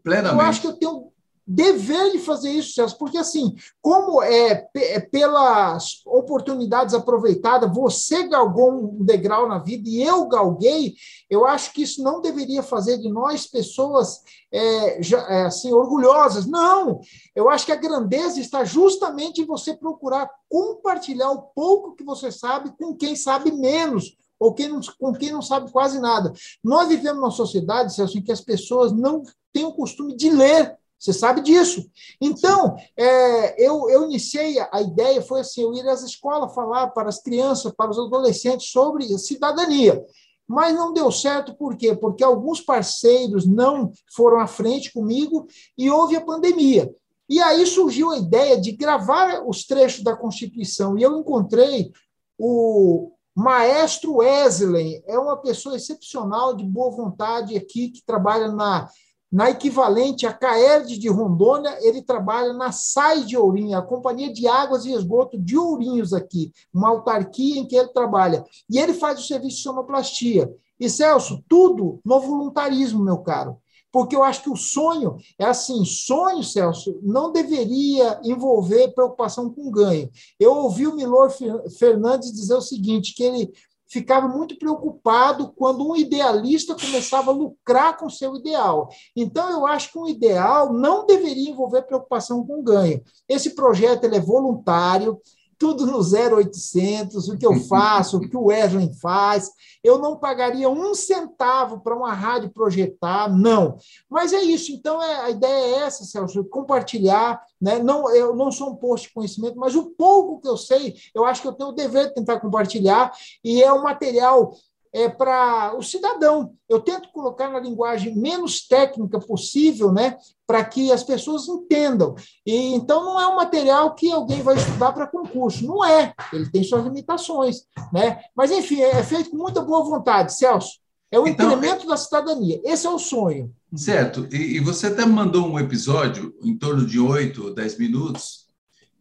plenamente. 0.02 0.42
Eu 0.42 0.46
acho 0.46 0.60
que 0.60 0.66
eu 0.66 0.72
tenho 0.74 1.11
dever 1.52 2.12
de 2.12 2.18
fazer 2.18 2.50
isso, 2.50 2.72
Celso, 2.72 2.96
porque 2.96 3.18
assim, 3.18 3.54
como 3.82 4.22
é, 4.22 4.66
é 4.74 5.00
pelas 5.00 6.00
oportunidades 6.06 6.94
aproveitadas, 6.94 7.74
você 7.74 8.26
galgou 8.26 8.72
um 8.72 9.04
degrau 9.04 9.46
na 9.46 9.58
vida 9.58 9.86
e 9.86 10.02
eu 10.02 10.26
galguei, 10.26 10.94
eu 11.28 11.46
acho 11.46 11.74
que 11.74 11.82
isso 11.82 12.02
não 12.02 12.22
deveria 12.22 12.62
fazer 12.62 12.96
de 12.96 13.10
nós 13.10 13.46
pessoas 13.46 14.22
é, 14.50 15.02
já, 15.02 15.18
é, 15.28 15.42
assim 15.44 15.72
orgulhosas. 15.72 16.46
Não, 16.46 17.00
eu 17.36 17.50
acho 17.50 17.66
que 17.66 17.72
a 17.72 17.76
grandeza 17.76 18.40
está 18.40 18.64
justamente 18.64 19.42
em 19.42 19.46
você 19.46 19.74
procurar 19.74 20.30
compartilhar 20.48 21.30
o 21.30 21.42
pouco 21.42 21.94
que 21.94 22.04
você 22.04 22.32
sabe 22.32 22.72
com 22.78 22.94
quem 22.94 23.14
sabe 23.14 23.52
menos, 23.52 24.16
ou 24.40 24.54
quem 24.54 24.68
não, 24.68 24.80
com 24.98 25.12
quem 25.12 25.30
não 25.30 25.42
sabe 25.42 25.70
quase 25.70 26.00
nada. 26.00 26.32
Nós 26.64 26.88
vivemos 26.88 27.20
numa 27.20 27.30
sociedade, 27.30 27.94
Celso, 27.94 28.18
em 28.18 28.22
que 28.22 28.32
as 28.32 28.40
pessoas 28.40 28.90
não 28.90 29.22
têm 29.52 29.64
o 29.64 29.72
costume 29.72 30.16
de 30.16 30.30
ler. 30.30 30.76
Você 31.02 31.12
sabe 31.12 31.40
disso. 31.40 31.84
Então, 32.20 32.76
é, 32.96 33.60
eu, 33.60 33.90
eu 33.90 34.04
iniciei 34.04 34.60
a 34.70 34.80
ideia, 34.80 35.20
foi 35.20 35.40
assim, 35.40 35.62
eu 35.62 35.74
ir 35.74 35.88
às 35.88 36.04
escolas 36.04 36.54
falar 36.54 36.90
para 36.90 37.08
as 37.08 37.20
crianças, 37.20 37.72
para 37.76 37.90
os 37.90 37.98
adolescentes 37.98 38.68
sobre 38.68 39.06
cidadania. 39.18 40.00
Mas 40.46 40.76
não 40.76 40.92
deu 40.92 41.10
certo, 41.10 41.56
por 41.56 41.76
quê? 41.76 41.92
Porque 41.92 42.22
alguns 42.22 42.60
parceiros 42.60 43.44
não 43.44 43.90
foram 44.14 44.38
à 44.38 44.46
frente 44.46 44.92
comigo 44.92 45.48
e 45.76 45.90
houve 45.90 46.14
a 46.14 46.20
pandemia. 46.24 46.88
E 47.28 47.40
aí 47.40 47.66
surgiu 47.66 48.12
a 48.12 48.18
ideia 48.18 48.60
de 48.60 48.70
gravar 48.70 49.42
os 49.44 49.64
trechos 49.64 50.04
da 50.04 50.16
Constituição. 50.16 50.96
E 50.96 51.02
eu 51.02 51.18
encontrei 51.18 51.90
o 52.38 53.10
maestro 53.34 54.18
Wesley, 54.18 55.02
é 55.04 55.18
uma 55.18 55.36
pessoa 55.36 55.74
excepcional, 55.74 56.54
de 56.54 56.64
boa 56.64 56.92
vontade 56.92 57.56
aqui, 57.56 57.88
que 57.88 58.04
trabalha 58.06 58.52
na 58.52 58.88
na 59.32 59.48
equivalente 59.48 60.26
a 60.26 60.32
CAERD 60.32 60.98
de 60.98 61.08
Rondônia, 61.08 61.78
ele 61.80 62.02
trabalha 62.02 62.52
na 62.52 62.70
SAI 62.70 63.24
de 63.24 63.34
Ourinho, 63.34 63.78
a 63.78 63.80
Companhia 63.80 64.30
de 64.30 64.46
Águas 64.46 64.84
e 64.84 64.92
Esgoto 64.92 65.38
de 65.38 65.56
Ourinhos 65.56 66.12
aqui, 66.12 66.52
uma 66.72 66.90
autarquia 66.90 67.58
em 67.58 67.66
que 67.66 67.74
ele 67.74 67.88
trabalha. 67.88 68.44
E 68.68 68.78
ele 68.78 68.92
faz 68.92 69.18
o 69.18 69.26
serviço 69.26 69.56
de 69.56 69.62
sonoplastia. 69.62 70.54
E, 70.78 70.90
Celso, 70.90 71.42
tudo 71.48 71.98
no 72.04 72.20
voluntarismo, 72.20 73.02
meu 73.02 73.18
caro. 73.18 73.56
Porque 73.90 74.16
eu 74.16 74.22
acho 74.22 74.42
que 74.42 74.50
o 74.50 74.56
sonho 74.56 75.16
é 75.38 75.44
assim: 75.44 75.84
sonho, 75.84 76.42
Celso, 76.42 76.98
não 77.02 77.30
deveria 77.30 78.18
envolver 78.24 78.94
preocupação 78.94 79.50
com 79.50 79.70
ganho. 79.70 80.10
Eu 80.40 80.54
ouvi 80.56 80.86
o 80.86 80.94
Milor 80.94 81.30
Fernandes 81.78 82.32
dizer 82.32 82.54
o 82.54 82.62
seguinte: 82.62 83.14
que 83.14 83.22
ele 83.22 83.52
ficava 83.92 84.26
muito 84.26 84.56
preocupado 84.56 85.52
quando 85.54 85.86
um 85.86 85.94
idealista 85.94 86.74
começava 86.74 87.30
a 87.30 87.34
lucrar 87.34 87.98
com 87.98 88.08
seu 88.08 88.34
ideal. 88.34 88.88
Então, 89.14 89.50
eu 89.50 89.66
acho 89.66 89.92
que 89.92 89.98
um 89.98 90.08
ideal 90.08 90.72
não 90.72 91.04
deveria 91.04 91.50
envolver 91.50 91.82
preocupação 91.82 92.46
com 92.46 92.62
ganho. 92.62 93.02
Esse 93.28 93.54
projeto 93.54 94.04
ele 94.04 94.16
é 94.16 94.20
voluntário, 94.20 95.20
tudo 95.62 95.86
no 95.86 95.98
0800, 95.98 97.28
o 97.28 97.38
que 97.38 97.46
eu 97.46 97.54
faço, 97.54 98.16
o 98.16 98.28
que 98.28 98.36
o 98.36 98.46
Wesley 98.46 98.92
faz. 99.00 99.52
Eu 99.80 99.96
não 99.96 100.16
pagaria 100.16 100.68
um 100.68 100.92
centavo 100.92 101.78
para 101.78 101.94
uma 101.94 102.12
rádio 102.12 102.50
projetar, 102.50 103.32
não. 103.32 103.76
Mas 104.10 104.32
é 104.32 104.42
isso. 104.42 104.72
Então, 104.72 105.00
é, 105.00 105.20
a 105.20 105.30
ideia 105.30 105.76
é 105.76 105.78
essa, 105.86 106.02
Celso, 106.02 106.42
compartilhar. 106.46 107.40
Né? 107.60 107.78
Não, 107.78 108.12
eu 108.12 108.34
não 108.34 108.50
sou 108.50 108.70
um 108.70 108.74
posto 108.74 109.04
de 109.06 109.14
conhecimento, 109.14 109.56
mas 109.56 109.76
o 109.76 109.90
pouco 109.90 110.40
que 110.40 110.48
eu 110.48 110.56
sei, 110.56 110.96
eu 111.14 111.24
acho 111.24 111.40
que 111.40 111.46
eu 111.46 111.52
tenho 111.52 111.70
o 111.70 111.74
dever 111.74 112.08
de 112.08 112.14
tentar 112.14 112.40
compartilhar. 112.40 113.12
E 113.44 113.62
é 113.62 113.72
um 113.72 113.84
material 113.84 114.52
é, 114.92 115.08
para 115.08 115.74
o 115.76 115.82
cidadão. 115.82 116.52
Eu 116.68 116.80
tento 116.80 117.10
colocar 117.12 117.48
na 117.48 117.58
linguagem 117.58 118.14
menos 118.16 118.66
técnica 118.66 119.18
possível, 119.18 119.92
né, 119.92 120.16
para 120.46 120.64
que 120.64 120.92
as 120.92 121.02
pessoas 121.02 121.48
entendam. 121.48 122.14
E 122.46 122.74
então 122.74 123.04
não 123.04 123.20
é 123.20 123.26
um 123.26 123.36
material 123.36 123.94
que 123.94 124.10
alguém 124.10 124.42
vai 124.42 124.56
estudar 124.56 124.92
para 124.92 125.06
concurso, 125.06 125.66
não 125.66 125.84
é. 125.84 126.12
Ele 126.32 126.50
tem 126.50 126.62
suas 126.62 126.84
limitações, 126.84 127.62
né? 127.92 128.20
Mas 128.36 128.50
enfim, 128.50 128.80
é 128.80 129.02
feito 129.02 129.30
com 129.30 129.36
muita 129.36 129.62
boa 129.62 129.84
vontade, 129.84 130.34
Celso. 130.34 130.82
É 131.10 131.18
o 131.18 131.26
então, 131.26 131.52
incremento 131.52 131.86
da 131.86 131.96
cidadania. 131.96 132.60
Esse 132.64 132.86
é 132.86 132.90
o 132.90 132.98
sonho. 132.98 133.52
Certo. 133.76 134.26
E, 134.32 134.56
e 134.56 134.60
você 134.60 134.86
até 134.86 135.04
mandou 135.04 135.46
um 135.46 135.58
episódio 135.58 136.34
em 136.42 136.56
torno 136.56 136.86
de 136.86 136.98
oito 136.98 137.44
ou 137.44 137.54
dez 137.54 137.78
minutos 137.78 138.41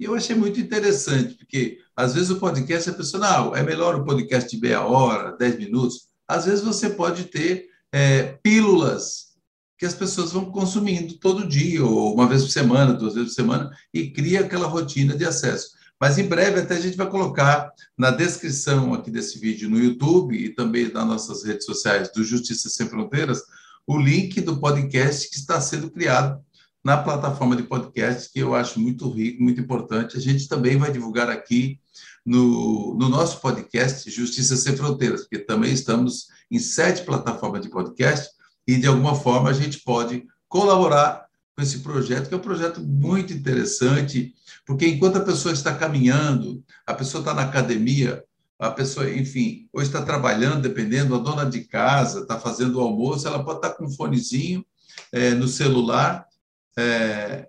e 0.01 0.05
eu 0.05 0.15
achei 0.15 0.35
muito 0.35 0.59
interessante, 0.59 1.35
porque 1.35 1.77
às 1.95 2.15
vezes 2.15 2.31
o 2.31 2.39
podcast, 2.39 2.89
a 2.89 2.93
pessoa, 2.93 3.21
não, 3.21 3.55
é 3.55 3.61
melhor 3.61 3.93
o 3.93 4.03
podcast 4.03 4.49
de 4.49 4.59
meia 4.59 4.81
hora, 4.81 5.37
dez 5.37 5.55
minutos. 5.59 6.07
Às 6.27 6.45
vezes 6.45 6.63
você 6.63 6.89
pode 6.89 7.25
ter 7.25 7.67
é, 7.91 8.23
pílulas 8.41 9.27
que 9.77 9.85
as 9.85 9.93
pessoas 9.93 10.31
vão 10.31 10.45
consumindo 10.45 11.19
todo 11.19 11.47
dia, 11.47 11.85
ou 11.85 12.15
uma 12.15 12.27
vez 12.27 12.41
por 12.41 12.49
semana, 12.49 12.95
duas 12.95 13.13
vezes 13.13 13.29
por 13.29 13.35
semana, 13.35 13.69
e 13.93 14.09
cria 14.09 14.39
aquela 14.39 14.65
rotina 14.65 15.15
de 15.15 15.23
acesso. 15.23 15.69
Mas 15.99 16.17
em 16.17 16.27
breve 16.27 16.59
até 16.59 16.77
a 16.77 16.81
gente 16.81 16.97
vai 16.97 17.07
colocar 17.07 17.71
na 17.95 18.09
descrição 18.09 18.95
aqui 18.95 19.11
desse 19.11 19.37
vídeo 19.37 19.69
no 19.69 19.77
YouTube 19.77 20.35
e 20.35 20.49
também 20.49 20.91
nas 20.91 21.05
nossas 21.05 21.43
redes 21.43 21.63
sociais 21.63 22.11
do 22.11 22.23
Justiça 22.23 22.69
Sem 22.69 22.89
Fronteiras 22.89 23.43
o 23.85 23.99
link 23.99 24.41
do 24.41 24.59
podcast 24.59 25.29
que 25.29 25.35
está 25.35 25.59
sendo 25.59 25.91
criado 25.91 26.43
na 26.83 26.97
plataforma 26.97 27.55
de 27.55 27.63
podcast, 27.63 28.31
que 28.31 28.39
eu 28.39 28.55
acho 28.55 28.79
muito 28.79 29.09
rico, 29.09 29.43
muito 29.43 29.61
importante. 29.61 30.17
A 30.17 30.19
gente 30.19 30.47
também 30.47 30.77
vai 30.77 30.91
divulgar 30.91 31.29
aqui 31.29 31.79
no, 32.25 32.95
no 32.95 33.09
nosso 33.09 33.39
podcast 33.39 34.09
Justiça 34.09 34.55
Sem 34.55 34.75
Fronteiras, 34.75 35.21
porque 35.21 35.39
também 35.39 35.71
estamos 35.71 36.27
em 36.49 36.59
sete 36.59 37.03
plataformas 37.03 37.61
de 37.61 37.69
podcast 37.69 38.29
e, 38.67 38.77
de 38.77 38.87
alguma 38.87 39.15
forma, 39.15 39.49
a 39.49 39.53
gente 39.53 39.79
pode 39.81 40.25
colaborar 40.47 41.25
com 41.55 41.61
esse 41.61 41.79
projeto, 41.79 42.27
que 42.27 42.33
é 42.33 42.37
um 42.37 42.41
projeto 42.41 42.81
muito 42.81 43.33
interessante, 43.33 44.33
porque 44.65 44.87
enquanto 44.87 45.17
a 45.17 45.25
pessoa 45.25 45.53
está 45.53 45.75
caminhando, 45.75 46.63
a 46.85 46.93
pessoa 46.93 47.21
está 47.21 47.33
na 47.33 47.43
academia, 47.43 48.23
a 48.57 48.69
pessoa, 48.69 49.09
enfim, 49.09 49.67
ou 49.73 49.81
está 49.81 50.03
trabalhando, 50.03 50.61
dependendo, 50.61 51.15
a 51.15 51.19
dona 51.19 51.45
de 51.45 51.61
casa 51.61 52.21
está 52.21 52.39
fazendo 52.39 52.77
o 52.77 52.81
almoço, 52.81 53.27
ela 53.27 53.43
pode 53.43 53.57
estar 53.57 53.71
com 53.71 53.85
um 53.85 53.91
fonezinho 53.91 54.63
é, 55.11 55.31
no 55.31 55.47
celular 55.47 56.25
é, 56.77 57.47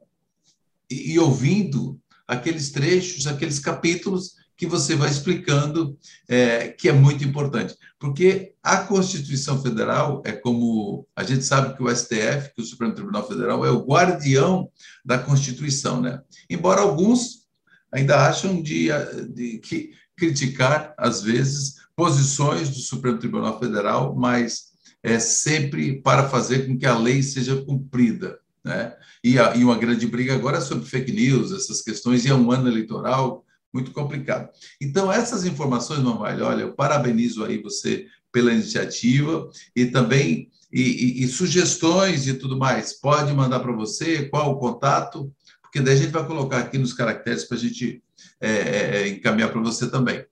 e, 0.91 1.13
e 1.13 1.19
ouvindo 1.19 2.01
aqueles 2.27 2.71
trechos, 2.71 3.27
aqueles 3.27 3.59
capítulos 3.59 4.37
que 4.57 4.67
você 4.67 4.95
vai 4.95 5.11
explicando, 5.11 5.99
é, 6.29 6.69
que 6.69 6.89
é 6.89 6.93
muito 6.93 7.25
importante. 7.25 7.75
Porque 7.99 8.55
a 8.63 8.79
Constituição 8.79 9.61
Federal 9.61 10.23
é 10.25 10.33
como 10.33 11.07
a 11.17 11.25
gente 11.25 11.45
sabe 11.45 11.77
que 11.77 11.83
o 11.83 11.91
STF, 11.95 12.55
que 12.55 12.63
o 12.63 12.65
Supremo 12.65 12.95
Tribunal 12.95 13.27
Federal, 13.27 13.67
é 13.67 13.71
o 13.71 13.85
guardião 13.85 14.71
da 15.05 15.19
Constituição, 15.19 16.01
né? 16.01 16.21
Embora 16.49 16.81
alguns 16.81 17.43
ainda 17.91 18.27
acham 18.27 18.63
de, 18.63 18.89
de 19.35 19.59
que 19.59 19.91
criticar, 20.17 20.95
às 20.97 21.23
vezes, 21.23 21.77
posições 21.97 22.71
do 22.71 22.79
Supremo 22.79 23.19
Tribunal 23.19 23.59
Federal, 23.59 24.15
mas 24.15 24.73
é 25.03 25.19
sempre 25.19 26.01
para 26.01 26.29
fazer 26.29 26.67
com 26.67 26.79
que 26.79 26.87
a 26.87 26.97
lei 26.97 27.23
seja 27.23 27.61
cumprida. 27.65 28.39
Né? 28.65 28.97
E, 29.23 29.39
a, 29.39 29.57
e 29.57 29.65
uma 29.65 29.79
grande 29.79 30.07
briga 30.07 30.35
agora 30.35 30.61
sobre 30.61 30.87
fake 30.87 31.13
news, 31.13 31.53
essas 31.53 31.83
questões, 31.83 32.25
e 32.25 32.29
é 32.29 32.35
um 32.35 32.51
ano 32.51 32.69
eleitoral, 32.69 33.45
muito 33.73 33.91
complicado. 33.91 34.51
Então, 34.81 35.11
essas 35.11 35.45
informações, 35.45 36.01
Mamalho, 36.01 36.45
olha, 36.45 36.63
eu 36.63 36.75
parabenizo 36.75 37.45
aí 37.45 37.61
você 37.61 38.07
pela 38.31 38.53
iniciativa 38.53 39.49
e 39.75 39.87
também 39.87 40.51
e, 40.73 40.81
e, 40.83 41.25
e 41.25 41.29
sugestões 41.29 42.27
e 42.27 42.35
tudo 42.35 42.57
mais. 42.57 42.93
Pode 42.95 43.33
mandar 43.33 43.61
para 43.61 43.73
você 43.73 44.29
qual 44.29 44.53
o 44.53 44.59
contato, 44.59 45.33
porque 45.61 45.81
daí 45.81 45.95
a 45.95 45.97
gente 45.97 46.11
vai 46.11 46.27
colocar 46.27 46.59
aqui 46.59 46.79
nos 46.79 46.93
caracteres 46.93 47.45
para 47.45 47.57
a 47.57 47.61
gente 47.61 48.03
é, 48.41 48.51
é, 48.51 48.97
é, 48.97 49.09
encaminhar 49.09 49.53
para 49.53 49.61
você 49.61 49.91
também. 49.91 50.25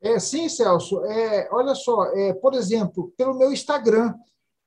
É, 0.00 0.18
sim, 0.18 0.48
Celso. 0.48 1.04
É, 1.04 1.48
olha 1.52 1.74
só, 1.74 2.06
é, 2.14 2.32
por 2.32 2.54
exemplo, 2.54 3.12
pelo 3.18 3.36
meu 3.36 3.52
Instagram, 3.52 4.14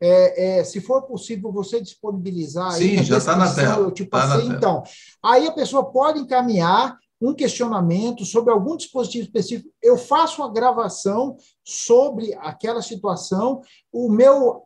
é, 0.01 0.59
é, 0.59 0.63
se 0.63 0.81
for 0.81 1.03
possível 1.03 1.51
você 1.51 1.79
disponibilizar. 1.81 2.73
Sim, 2.73 3.03
já 3.03 3.17
está 3.17 3.35
na 3.35 3.53
tela. 3.53 3.83
Eu 3.83 3.91
te 3.91 4.05
passei, 4.05 4.47
tá 4.47 4.53
então. 4.53 4.83
Aí 5.23 5.47
a 5.47 5.51
pessoa 5.51 5.91
pode 5.91 6.19
encaminhar 6.19 6.97
um 7.21 7.33
questionamento 7.33 8.25
sobre 8.25 8.51
algum 8.51 8.75
dispositivo 8.75 9.23
específico, 9.23 9.69
eu 9.81 9.97
faço 9.97 10.41
uma 10.41 10.51
gravação 10.51 11.37
sobre 11.63 12.33
aquela 12.35 12.81
situação, 12.81 13.61
o 13.93 14.09
meu 14.09 14.63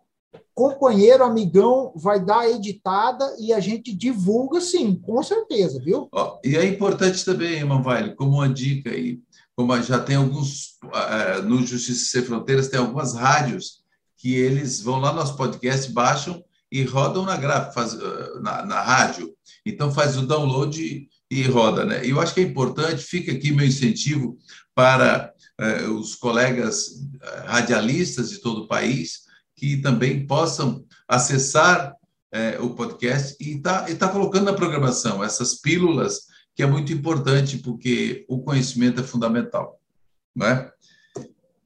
companheiro, 0.55 1.23
amigão, 1.23 1.93
vai 1.95 2.19
dar 2.23 2.49
editada 2.49 3.35
e 3.39 3.53
a 3.53 3.59
gente 3.59 3.95
divulga, 3.95 4.59
sim, 4.59 4.95
com 4.95 5.21
certeza, 5.21 5.79
viu? 5.79 6.09
Oh, 6.11 6.39
e 6.43 6.55
é 6.57 6.65
importante 6.65 7.23
também, 7.23 7.63
Manvalho, 7.63 8.15
como 8.15 8.37
uma 8.37 8.49
dica 8.49 8.89
aí, 8.89 9.19
como 9.55 9.79
já 9.81 9.99
tem 9.99 10.15
alguns, 10.15 10.79
uh, 10.83 11.43
no 11.43 11.65
Justiça 11.65 12.05
Sem 12.05 12.23
Fronteiras, 12.23 12.69
tem 12.69 12.79
algumas 12.79 13.13
rádios 13.13 13.83
que 14.17 14.35
eles 14.35 14.81
vão 14.81 14.99
lá 14.99 15.11
no 15.11 15.19
nosso 15.19 15.37
podcast, 15.37 15.91
baixam 15.91 16.43
e 16.71 16.83
rodam 16.83 17.23
na, 17.23 17.71
faz, 17.71 17.93
uh, 17.93 18.41
na, 18.41 18.65
na 18.65 18.81
rádio. 18.81 19.33
Então, 19.65 19.91
faz 19.91 20.17
o 20.17 20.25
download 20.25 21.07
e 21.29 21.43
roda. 21.43 21.85
Né? 21.85 22.05
E 22.05 22.09
eu 22.09 22.19
acho 22.19 22.33
que 22.33 22.41
é 22.41 22.43
importante, 22.43 23.03
fica 23.03 23.31
aqui 23.31 23.51
meu 23.51 23.65
incentivo 23.65 24.37
para 24.73 25.33
eh, 25.59 25.87
os 25.87 26.15
colegas 26.15 27.01
eh, 27.21 27.43
radialistas 27.45 28.29
de 28.29 28.37
todo 28.39 28.63
o 28.63 28.67
país 28.67 29.21
que 29.55 29.77
também 29.77 30.25
possam 30.27 30.85
acessar 31.07 31.95
eh, 32.31 32.59
o 32.61 32.75
podcast 32.75 33.35
e 33.39 33.55
está 33.55 33.83
tá 33.95 34.07
colocando 34.07 34.45
na 34.45 34.53
programação 34.53 35.23
essas 35.23 35.55
pílulas, 35.55 36.27
que 36.55 36.61
é 36.61 36.67
muito 36.67 36.93
importante, 36.93 37.57
porque 37.57 38.25
o 38.29 38.41
conhecimento 38.41 39.01
é 39.01 39.03
fundamental. 39.03 39.79
Não 40.35 40.45
é? 40.45 40.71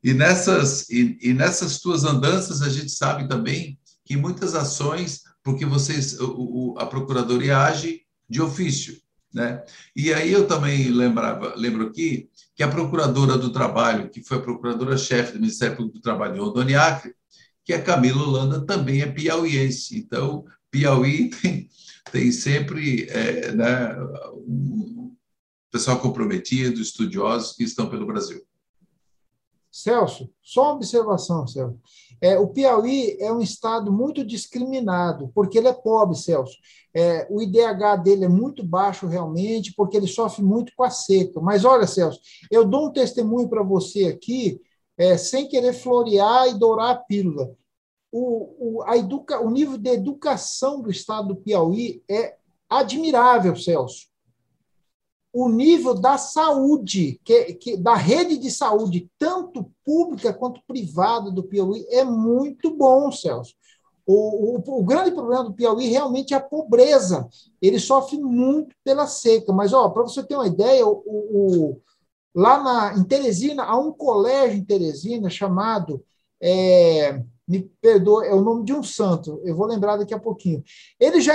E 0.04 0.14
nessas, 0.14 0.90
e, 0.90 1.18
e 1.22 1.34
nessas 1.34 1.80
tuas 1.80 2.04
andanças, 2.04 2.62
a 2.62 2.70
gente 2.70 2.92
sabe 2.92 3.28
também 3.28 3.80
que 4.04 4.18
muitas 4.18 4.56
ações, 4.56 5.22
porque 5.44 5.66
vocês, 5.66 6.20
o, 6.20 6.76
a 6.78 6.86
Procuradoria 6.86 7.60
age 7.60 8.02
de 8.28 8.42
ofício, 8.42 9.00
né? 9.34 9.64
E 9.96 10.14
aí 10.14 10.32
eu 10.32 10.48
também 10.48 10.90
lembrava, 10.90 11.54
lembro 11.56 11.88
aqui 11.88 12.30
que 12.56 12.64
a 12.64 12.68
procuradora 12.68 13.38
do 13.38 13.52
trabalho, 13.52 14.10
que 14.10 14.24
foi 14.24 14.38
a 14.38 14.42
procuradora-chefe 14.42 15.34
do 15.34 15.40
Ministério 15.40 15.78
Público 15.78 15.98
do 15.98 16.02
Trabalho 16.02 16.34
de 16.34 16.40
Rondônia 16.40 17.02
que 17.64 17.74
é 17.74 17.82
Camila 17.82 18.24
Holanda, 18.24 18.66
também 18.66 19.02
é 19.02 19.08
piauiense. 19.08 19.98
Então, 19.98 20.46
Piauí 20.70 21.30
tem, 21.42 21.70
tem 22.12 22.32
sempre 22.32 23.08
é, 23.10 23.52
né, 23.52 23.96
um 24.48 25.16
pessoal 25.72 26.00
comprometido, 26.00 26.82
estudiosos 26.82 27.56
que 27.56 27.64
estão 27.64 27.90
pelo 27.90 28.08
Brasil. 28.08 28.42
Celso, 29.72 30.30
só 30.42 30.64
uma 30.64 30.74
observação, 30.74 31.48
Celso. 31.48 31.80
É, 32.20 32.38
o 32.38 32.50
Piauí 32.50 33.18
é 33.20 33.32
um 33.32 33.40
estado 33.40 33.92
muito 33.92 34.24
discriminado, 34.24 35.32
porque 35.34 35.58
ele 35.58 35.70
é 35.70 35.74
pobre, 35.74 36.18
Celso. 36.18 36.58
É, 36.94 37.26
o 37.30 37.42
IDH 37.42 38.04
dele 38.04 38.26
é 38.26 38.28
muito 38.28 38.64
baixo 38.64 39.08
realmente, 39.08 39.74
porque 39.76 39.96
ele 39.96 40.08
sofre 40.08 40.44
muito 40.44 40.74
com 40.76 40.84
a 40.84 40.90
seca. 40.90 41.40
Mas 41.40 41.64
olha, 41.64 41.88
Celso, 41.88 42.20
eu 42.52 42.66
dou 42.66 42.88
um 42.88 42.92
testemunho 42.92 43.48
para 43.48 43.64
você 43.64 44.06
aqui, 44.06 44.62
é, 44.98 45.18
sem 45.18 45.48
querer 45.48 45.74
florear 45.74 46.50
e 46.50 46.60
dourar 46.60 46.92
a 46.92 46.96
pílula. 46.96 47.56
O, 48.12 48.80
o, 48.80 48.84
a 48.84 48.98
educa, 48.98 49.40
o 49.40 49.50
nível 49.50 49.78
de 49.78 49.90
educação 49.90 50.82
do 50.82 50.92
estado 50.92 51.30
do 51.30 51.38
Piauí 51.38 52.04
é 52.10 52.36
admirável, 52.70 53.56
Celso 53.56 54.11
o 55.34 55.48
nível 55.48 55.94
da 55.94 56.18
saúde, 56.18 57.20
que, 57.24 57.54
que, 57.54 57.78
da 57.78 57.96
rede 57.96 58.38
de 58.38 58.52
saúde, 58.52 59.10
tanto 59.18 59.72
pública 59.86 60.34
quanto 60.34 60.62
privada 60.68 61.32
do 61.32 61.44
Piauí, 61.44 61.86
é 61.90 62.04
muito 62.04 62.76
bom, 62.76 63.12
Celso. 63.12 63.56
O, 64.06 64.58
o, 64.58 64.80
o, 64.80 64.84
grande 64.84 65.12
problema 65.12 65.44
do 65.46 65.54
Piauí 65.54 65.88
realmente 65.88 66.34
é 66.34 66.38
a 66.38 66.42
pobreza. 66.42 67.30
Ele 67.62 67.80
sofre 67.80 68.18
muito 68.18 68.76
pela 68.84 69.08
seca. 69.08 69.54
Mas, 69.54 69.72
para 69.72 70.04
você 70.04 70.22
ter 70.24 70.36
uma 70.36 70.48
ideia, 70.48 70.86
o, 70.86 71.02
o, 71.06 71.82
lá 72.36 72.62
na, 72.62 72.98
em 72.98 73.04
Teresina, 73.04 73.64
há 73.64 73.78
um 73.78 73.92
colégio 73.92 74.58
em 74.58 74.66
Teresina 74.66 75.30
chamado 75.30 76.04
é, 76.42 77.24
me 77.52 77.70
perdoa, 77.82 78.26
é 78.26 78.34
o 78.34 78.42
nome 78.42 78.64
de 78.64 78.72
um 78.72 78.82
santo, 78.82 79.42
eu 79.44 79.54
vou 79.54 79.68
lembrar 79.68 79.98
daqui 79.98 80.14
a 80.14 80.20
pouquinho. 80.20 80.64
Ele 80.98 81.20
já 81.20 81.34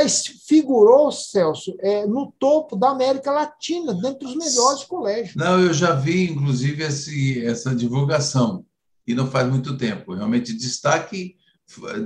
figurou, 0.48 1.12
Celso, 1.12 1.76
é, 1.80 2.06
no 2.06 2.32
topo 2.38 2.74
da 2.74 2.88
América 2.88 3.30
Latina, 3.30 3.92
dentre 3.92 4.26
os 4.26 4.34
melhores 4.34 4.82
colégios. 4.84 5.36
Não, 5.36 5.60
eu 5.60 5.74
já 5.74 5.94
vi, 5.94 6.30
inclusive, 6.30 6.82
esse, 6.82 7.44
essa 7.44 7.74
divulgação, 7.74 8.64
e 9.06 9.14
não 9.14 9.30
faz 9.30 9.46
muito 9.48 9.76
tempo. 9.76 10.14
Realmente, 10.14 10.56
destaque, 10.56 11.36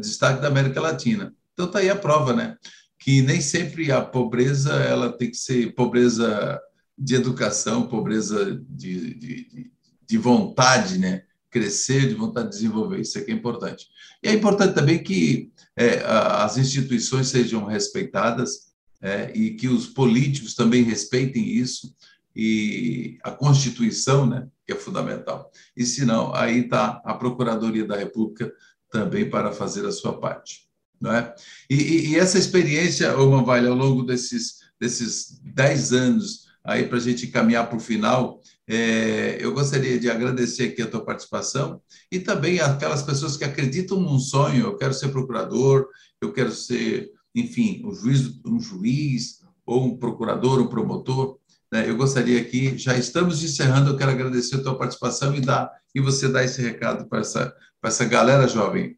destaque 0.00 0.42
da 0.42 0.48
América 0.48 0.80
Latina. 0.80 1.32
Então, 1.52 1.66
está 1.66 1.78
aí 1.78 1.88
a 1.88 1.94
prova, 1.94 2.32
né? 2.32 2.56
Que 2.98 3.22
nem 3.22 3.40
sempre 3.40 3.92
a 3.92 4.02
pobreza 4.02 4.72
ela 4.72 5.16
tem 5.16 5.30
que 5.30 5.36
ser 5.36 5.72
pobreza 5.74 6.60
de 6.98 7.14
educação, 7.14 7.86
pobreza 7.86 8.60
de, 8.68 9.14
de, 9.14 9.70
de 10.06 10.18
vontade, 10.18 10.98
né? 10.98 11.22
Crescer, 11.50 12.08
de 12.08 12.14
vontade 12.14 12.48
de 12.48 12.54
desenvolver. 12.56 13.00
Isso 13.00 13.18
aqui 13.18 13.30
é 13.30 13.34
importante. 13.34 13.88
E 14.22 14.28
é 14.28 14.32
importante 14.32 14.74
também 14.74 15.02
que 15.02 15.50
é, 15.76 16.02
as 16.04 16.56
instituições 16.56 17.28
sejam 17.28 17.64
respeitadas 17.64 18.70
é, 19.00 19.32
e 19.34 19.54
que 19.54 19.68
os 19.68 19.86
políticos 19.86 20.54
também 20.54 20.82
respeitem 20.82 21.44
isso 21.44 21.94
e 22.34 23.18
a 23.22 23.30
Constituição, 23.30 24.26
né, 24.26 24.46
que 24.66 24.72
é 24.72 24.76
fundamental. 24.76 25.50
E 25.76 25.84
se 25.84 26.04
não, 26.04 26.34
aí 26.34 26.60
está 26.60 27.00
a 27.04 27.14
Procuradoria 27.14 27.84
da 27.84 27.96
República 27.96 28.52
também 28.90 29.28
para 29.28 29.52
fazer 29.52 29.86
a 29.86 29.92
sua 29.92 30.18
parte. 30.18 30.68
Não 31.00 31.14
é? 31.14 31.34
e, 31.68 31.74
e, 31.74 32.10
e 32.10 32.16
essa 32.16 32.38
experiência, 32.38 33.16
Oma 33.18 33.42
Vale, 33.42 33.66
ao 33.66 33.74
longo 33.74 34.02
desses, 34.02 34.56
desses 34.78 35.40
dez 35.42 35.94
anos, 35.94 36.46
aí 36.62 36.86
para 36.86 36.98
a 36.98 37.00
gente 37.00 37.26
caminhar 37.28 37.68
para 37.68 37.78
o 37.78 37.80
final, 37.80 38.40
é, 38.72 39.36
eu 39.40 39.52
gostaria 39.52 39.98
de 39.98 40.08
agradecer 40.08 40.68
aqui 40.68 40.80
a 40.80 40.86
tua 40.86 41.04
participação 41.04 41.82
e 42.10 42.20
também 42.20 42.60
aquelas 42.60 43.02
pessoas 43.02 43.36
que 43.36 43.42
acreditam 43.42 43.98
num 43.98 44.20
sonho. 44.20 44.66
Eu 44.66 44.76
quero 44.76 44.94
ser 44.94 45.08
procurador, 45.08 45.88
eu 46.20 46.32
quero 46.32 46.52
ser, 46.52 47.10
enfim, 47.34 47.82
um 47.84 47.92
juiz, 47.92 48.40
um 48.46 48.60
juiz 48.60 49.40
ou 49.66 49.86
um 49.86 49.98
procurador, 49.98 50.60
um 50.60 50.68
promotor. 50.68 51.36
né, 51.72 51.90
eu 51.90 51.96
gostaria 51.96 52.40
aqui, 52.40 52.78
já 52.78 52.96
estamos 52.96 53.42
encerrando, 53.42 53.90
eu 53.90 53.96
quero 53.96 54.12
agradecer 54.12 54.56
a 54.56 54.62
tua 54.62 54.78
participação 54.78 55.34
e, 55.34 55.40
dar, 55.40 55.68
e 55.92 56.00
você 56.00 56.28
dar 56.28 56.44
esse 56.44 56.62
recado 56.62 57.08
para 57.08 57.20
essa, 57.20 57.52
para 57.80 57.88
essa 57.88 58.04
galera 58.04 58.46
jovem. 58.46 58.96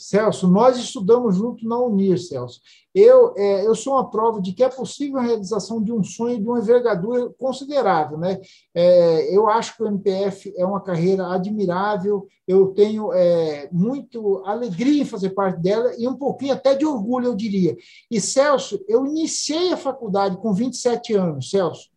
Celso, 0.00 0.48
nós 0.48 0.78
estudamos 0.78 1.36
junto 1.36 1.68
na 1.68 1.78
Unir, 1.78 2.18
Celso. 2.18 2.60
Eu, 2.94 3.34
é, 3.36 3.66
eu 3.66 3.74
sou 3.74 3.92
uma 3.92 4.08
prova 4.08 4.40
de 4.40 4.52
que 4.54 4.64
é 4.64 4.68
possível 4.68 5.18
a 5.18 5.22
realização 5.22 5.82
de 5.82 5.92
um 5.92 6.02
sonho 6.02 6.40
de 6.40 6.48
uma 6.48 6.58
envergadura 6.58 7.28
considerável. 7.38 8.16
Né? 8.16 8.40
É, 8.74 9.36
eu 9.36 9.48
acho 9.48 9.76
que 9.76 9.82
o 9.82 9.86
MPF 9.86 10.54
é 10.56 10.64
uma 10.64 10.80
carreira 10.80 11.32
admirável, 11.32 12.26
eu 12.48 12.68
tenho 12.68 13.12
é, 13.12 13.68
muito 13.70 14.42
alegria 14.46 15.02
em 15.02 15.06
fazer 15.06 15.30
parte 15.30 15.60
dela 15.60 15.92
e 15.98 16.08
um 16.08 16.16
pouquinho 16.16 16.54
até 16.54 16.74
de 16.74 16.86
orgulho, 16.86 17.26
eu 17.26 17.36
diria. 17.36 17.76
E, 18.10 18.20
Celso, 18.20 18.82
eu 18.88 19.06
iniciei 19.06 19.70
a 19.72 19.76
faculdade 19.76 20.38
com 20.38 20.54
27 20.54 21.12
anos, 21.12 21.50
Celso. 21.50 21.90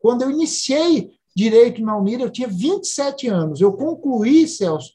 Quando 0.00 0.22
eu 0.22 0.30
iniciei 0.30 1.12
Direito 1.36 1.82
na 1.82 1.96
Unir, 1.98 2.20
eu 2.20 2.30
tinha 2.30 2.46
27 2.46 3.26
anos. 3.26 3.60
Eu 3.60 3.72
concluí, 3.72 4.46
Celso, 4.46 4.92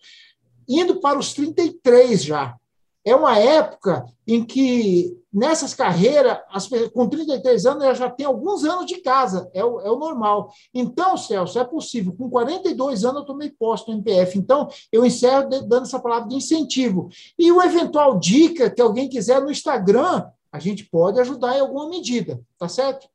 indo 0.69 0.99
para 0.99 1.17
os 1.17 1.33
33 1.33 2.23
já. 2.23 2.55
É 3.03 3.15
uma 3.15 3.37
época 3.39 4.05
em 4.27 4.45
que, 4.45 5.17
nessas 5.33 5.73
carreiras, 5.73 6.37
as, 6.51 6.67
com 6.93 7.07
33 7.07 7.65
anos, 7.65 7.83
eu 7.83 7.95
já 7.95 8.09
tenho 8.09 8.29
alguns 8.29 8.63
anos 8.63 8.85
de 8.85 9.01
casa, 9.01 9.49
é 9.53 9.65
o, 9.65 9.79
é 9.79 9.89
o 9.89 9.97
normal. 9.97 10.51
Então, 10.73 11.17
Celso, 11.17 11.57
é 11.57 11.63
possível. 11.63 12.13
Com 12.13 12.29
42 12.29 13.05
anos, 13.05 13.21
eu 13.21 13.25
tomei 13.25 13.49
posto 13.49 13.89
no 13.89 13.97
MPF. 13.97 14.37
Então, 14.37 14.67
eu 14.91 15.05
encerro 15.05 15.49
dando 15.49 15.83
essa 15.83 15.99
palavra 15.99 16.27
de 16.27 16.35
incentivo. 16.35 17.09
E 17.37 17.51
uma 17.51 17.65
eventual 17.65 18.19
dica 18.19 18.69
que 18.69 18.81
alguém 18.81 19.09
quiser 19.09 19.41
no 19.41 19.49
Instagram, 19.49 20.27
a 20.51 20.59
gente 20.59 20.83
pode 20.85 21.19
ajudar 21.19 21.57
em 21.57 21.61
alguma 21.61 21.89
medida, 21.89 22.39
tá 22.57 22.67
certo? 22.67 23.07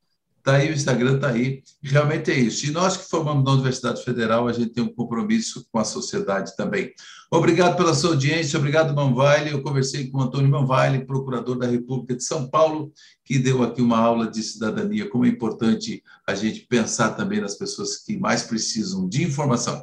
Está 0.44 0.56
aí, 0.56 0.68
o 0.68 0.74
Instagram 0.74 1.14
está 1.14 1.30
aí. 1.30 1.62
Realmente 1.82 2.30
é 2.30 2.38
isso. 2.38 2.66
E 2.66 2.70
nós 2.70 2.98
que 2.98 3.08
formamos 3.08 3.42
na 3.44 3.52
Universidade 3.52 4.04
Federal, 4.04 4.46
a 4.46 4.52
gente 4.52 4.74
tem 4.74 4.84
um 4.84 4.92
compromisso 4.92 5.66
com 5.72 5.78
a 5.78 5.84
sociedade 5.84 6.54
também. 6.54 6.92
Obrigado 7.30 7.78
pela 7.78 7.94
sua 7.94 8.10
audiência, 8.10 8.58
obrigado, 8.58 8.94
Manvale. 8.94 9.52
Eu 9.52 9.62
conversei 9.62 10.10
com 10.10 10.18
o 10.18 10.20
Antônio 10.20 10.50
Manvale, 10.50 11.06
procurador 11.06 11.56
da 11.56 11.66
República 11.66 12.14
de 12.14 12.22
São 12.22 12.46
Paulo, 12.46 12.92
que 13.24 13.38
deu 13.38 13.62
aqui 13.62 13.80
uma 13.80 13.96
aula 13.96 14.30
de 14.30 14.42
cidadania, 14.42 15.08
como 15.08 15.24
é 15.24 15.28
importante 15.30 16.02
a 16.28 16.34
gente 16.34 16.66
pensar 16.68 17.12
também 17.12 17.40
nas 17.40 17.54
pessoas 17.54 17.96
que 17.96 18.18
mais 18.18 18.42
precisam 18.42 19.08
de 19.08 19.24
informação. 19.24 19.82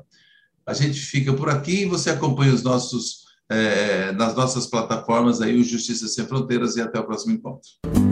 A 0.63 0.75
gente 0.75 0.99
fica 0.99 1.33
por 1.33 1.49
aqui 1.49 1.81
e 1.81 1.85
você 1.85 2.11
acompanha 2.11 2.53
os 2.53 2.61
nossos, 2.61 3.23
é, 3.49 4.11
nas 4.11 4.35
nossas 4.35 4.67
plataformas 4.67 5.41
aí, 5.41 5.59
o 5.59 5.63
Justiça 5.63 6.07
Sem 6.07 6.27
Fronteiras, 6.27 6.75
e 6.75 6.81
até 6.81 6.99
o 6.99 7.03
próximo 7.03 7.33
encontro. 7.33 8.10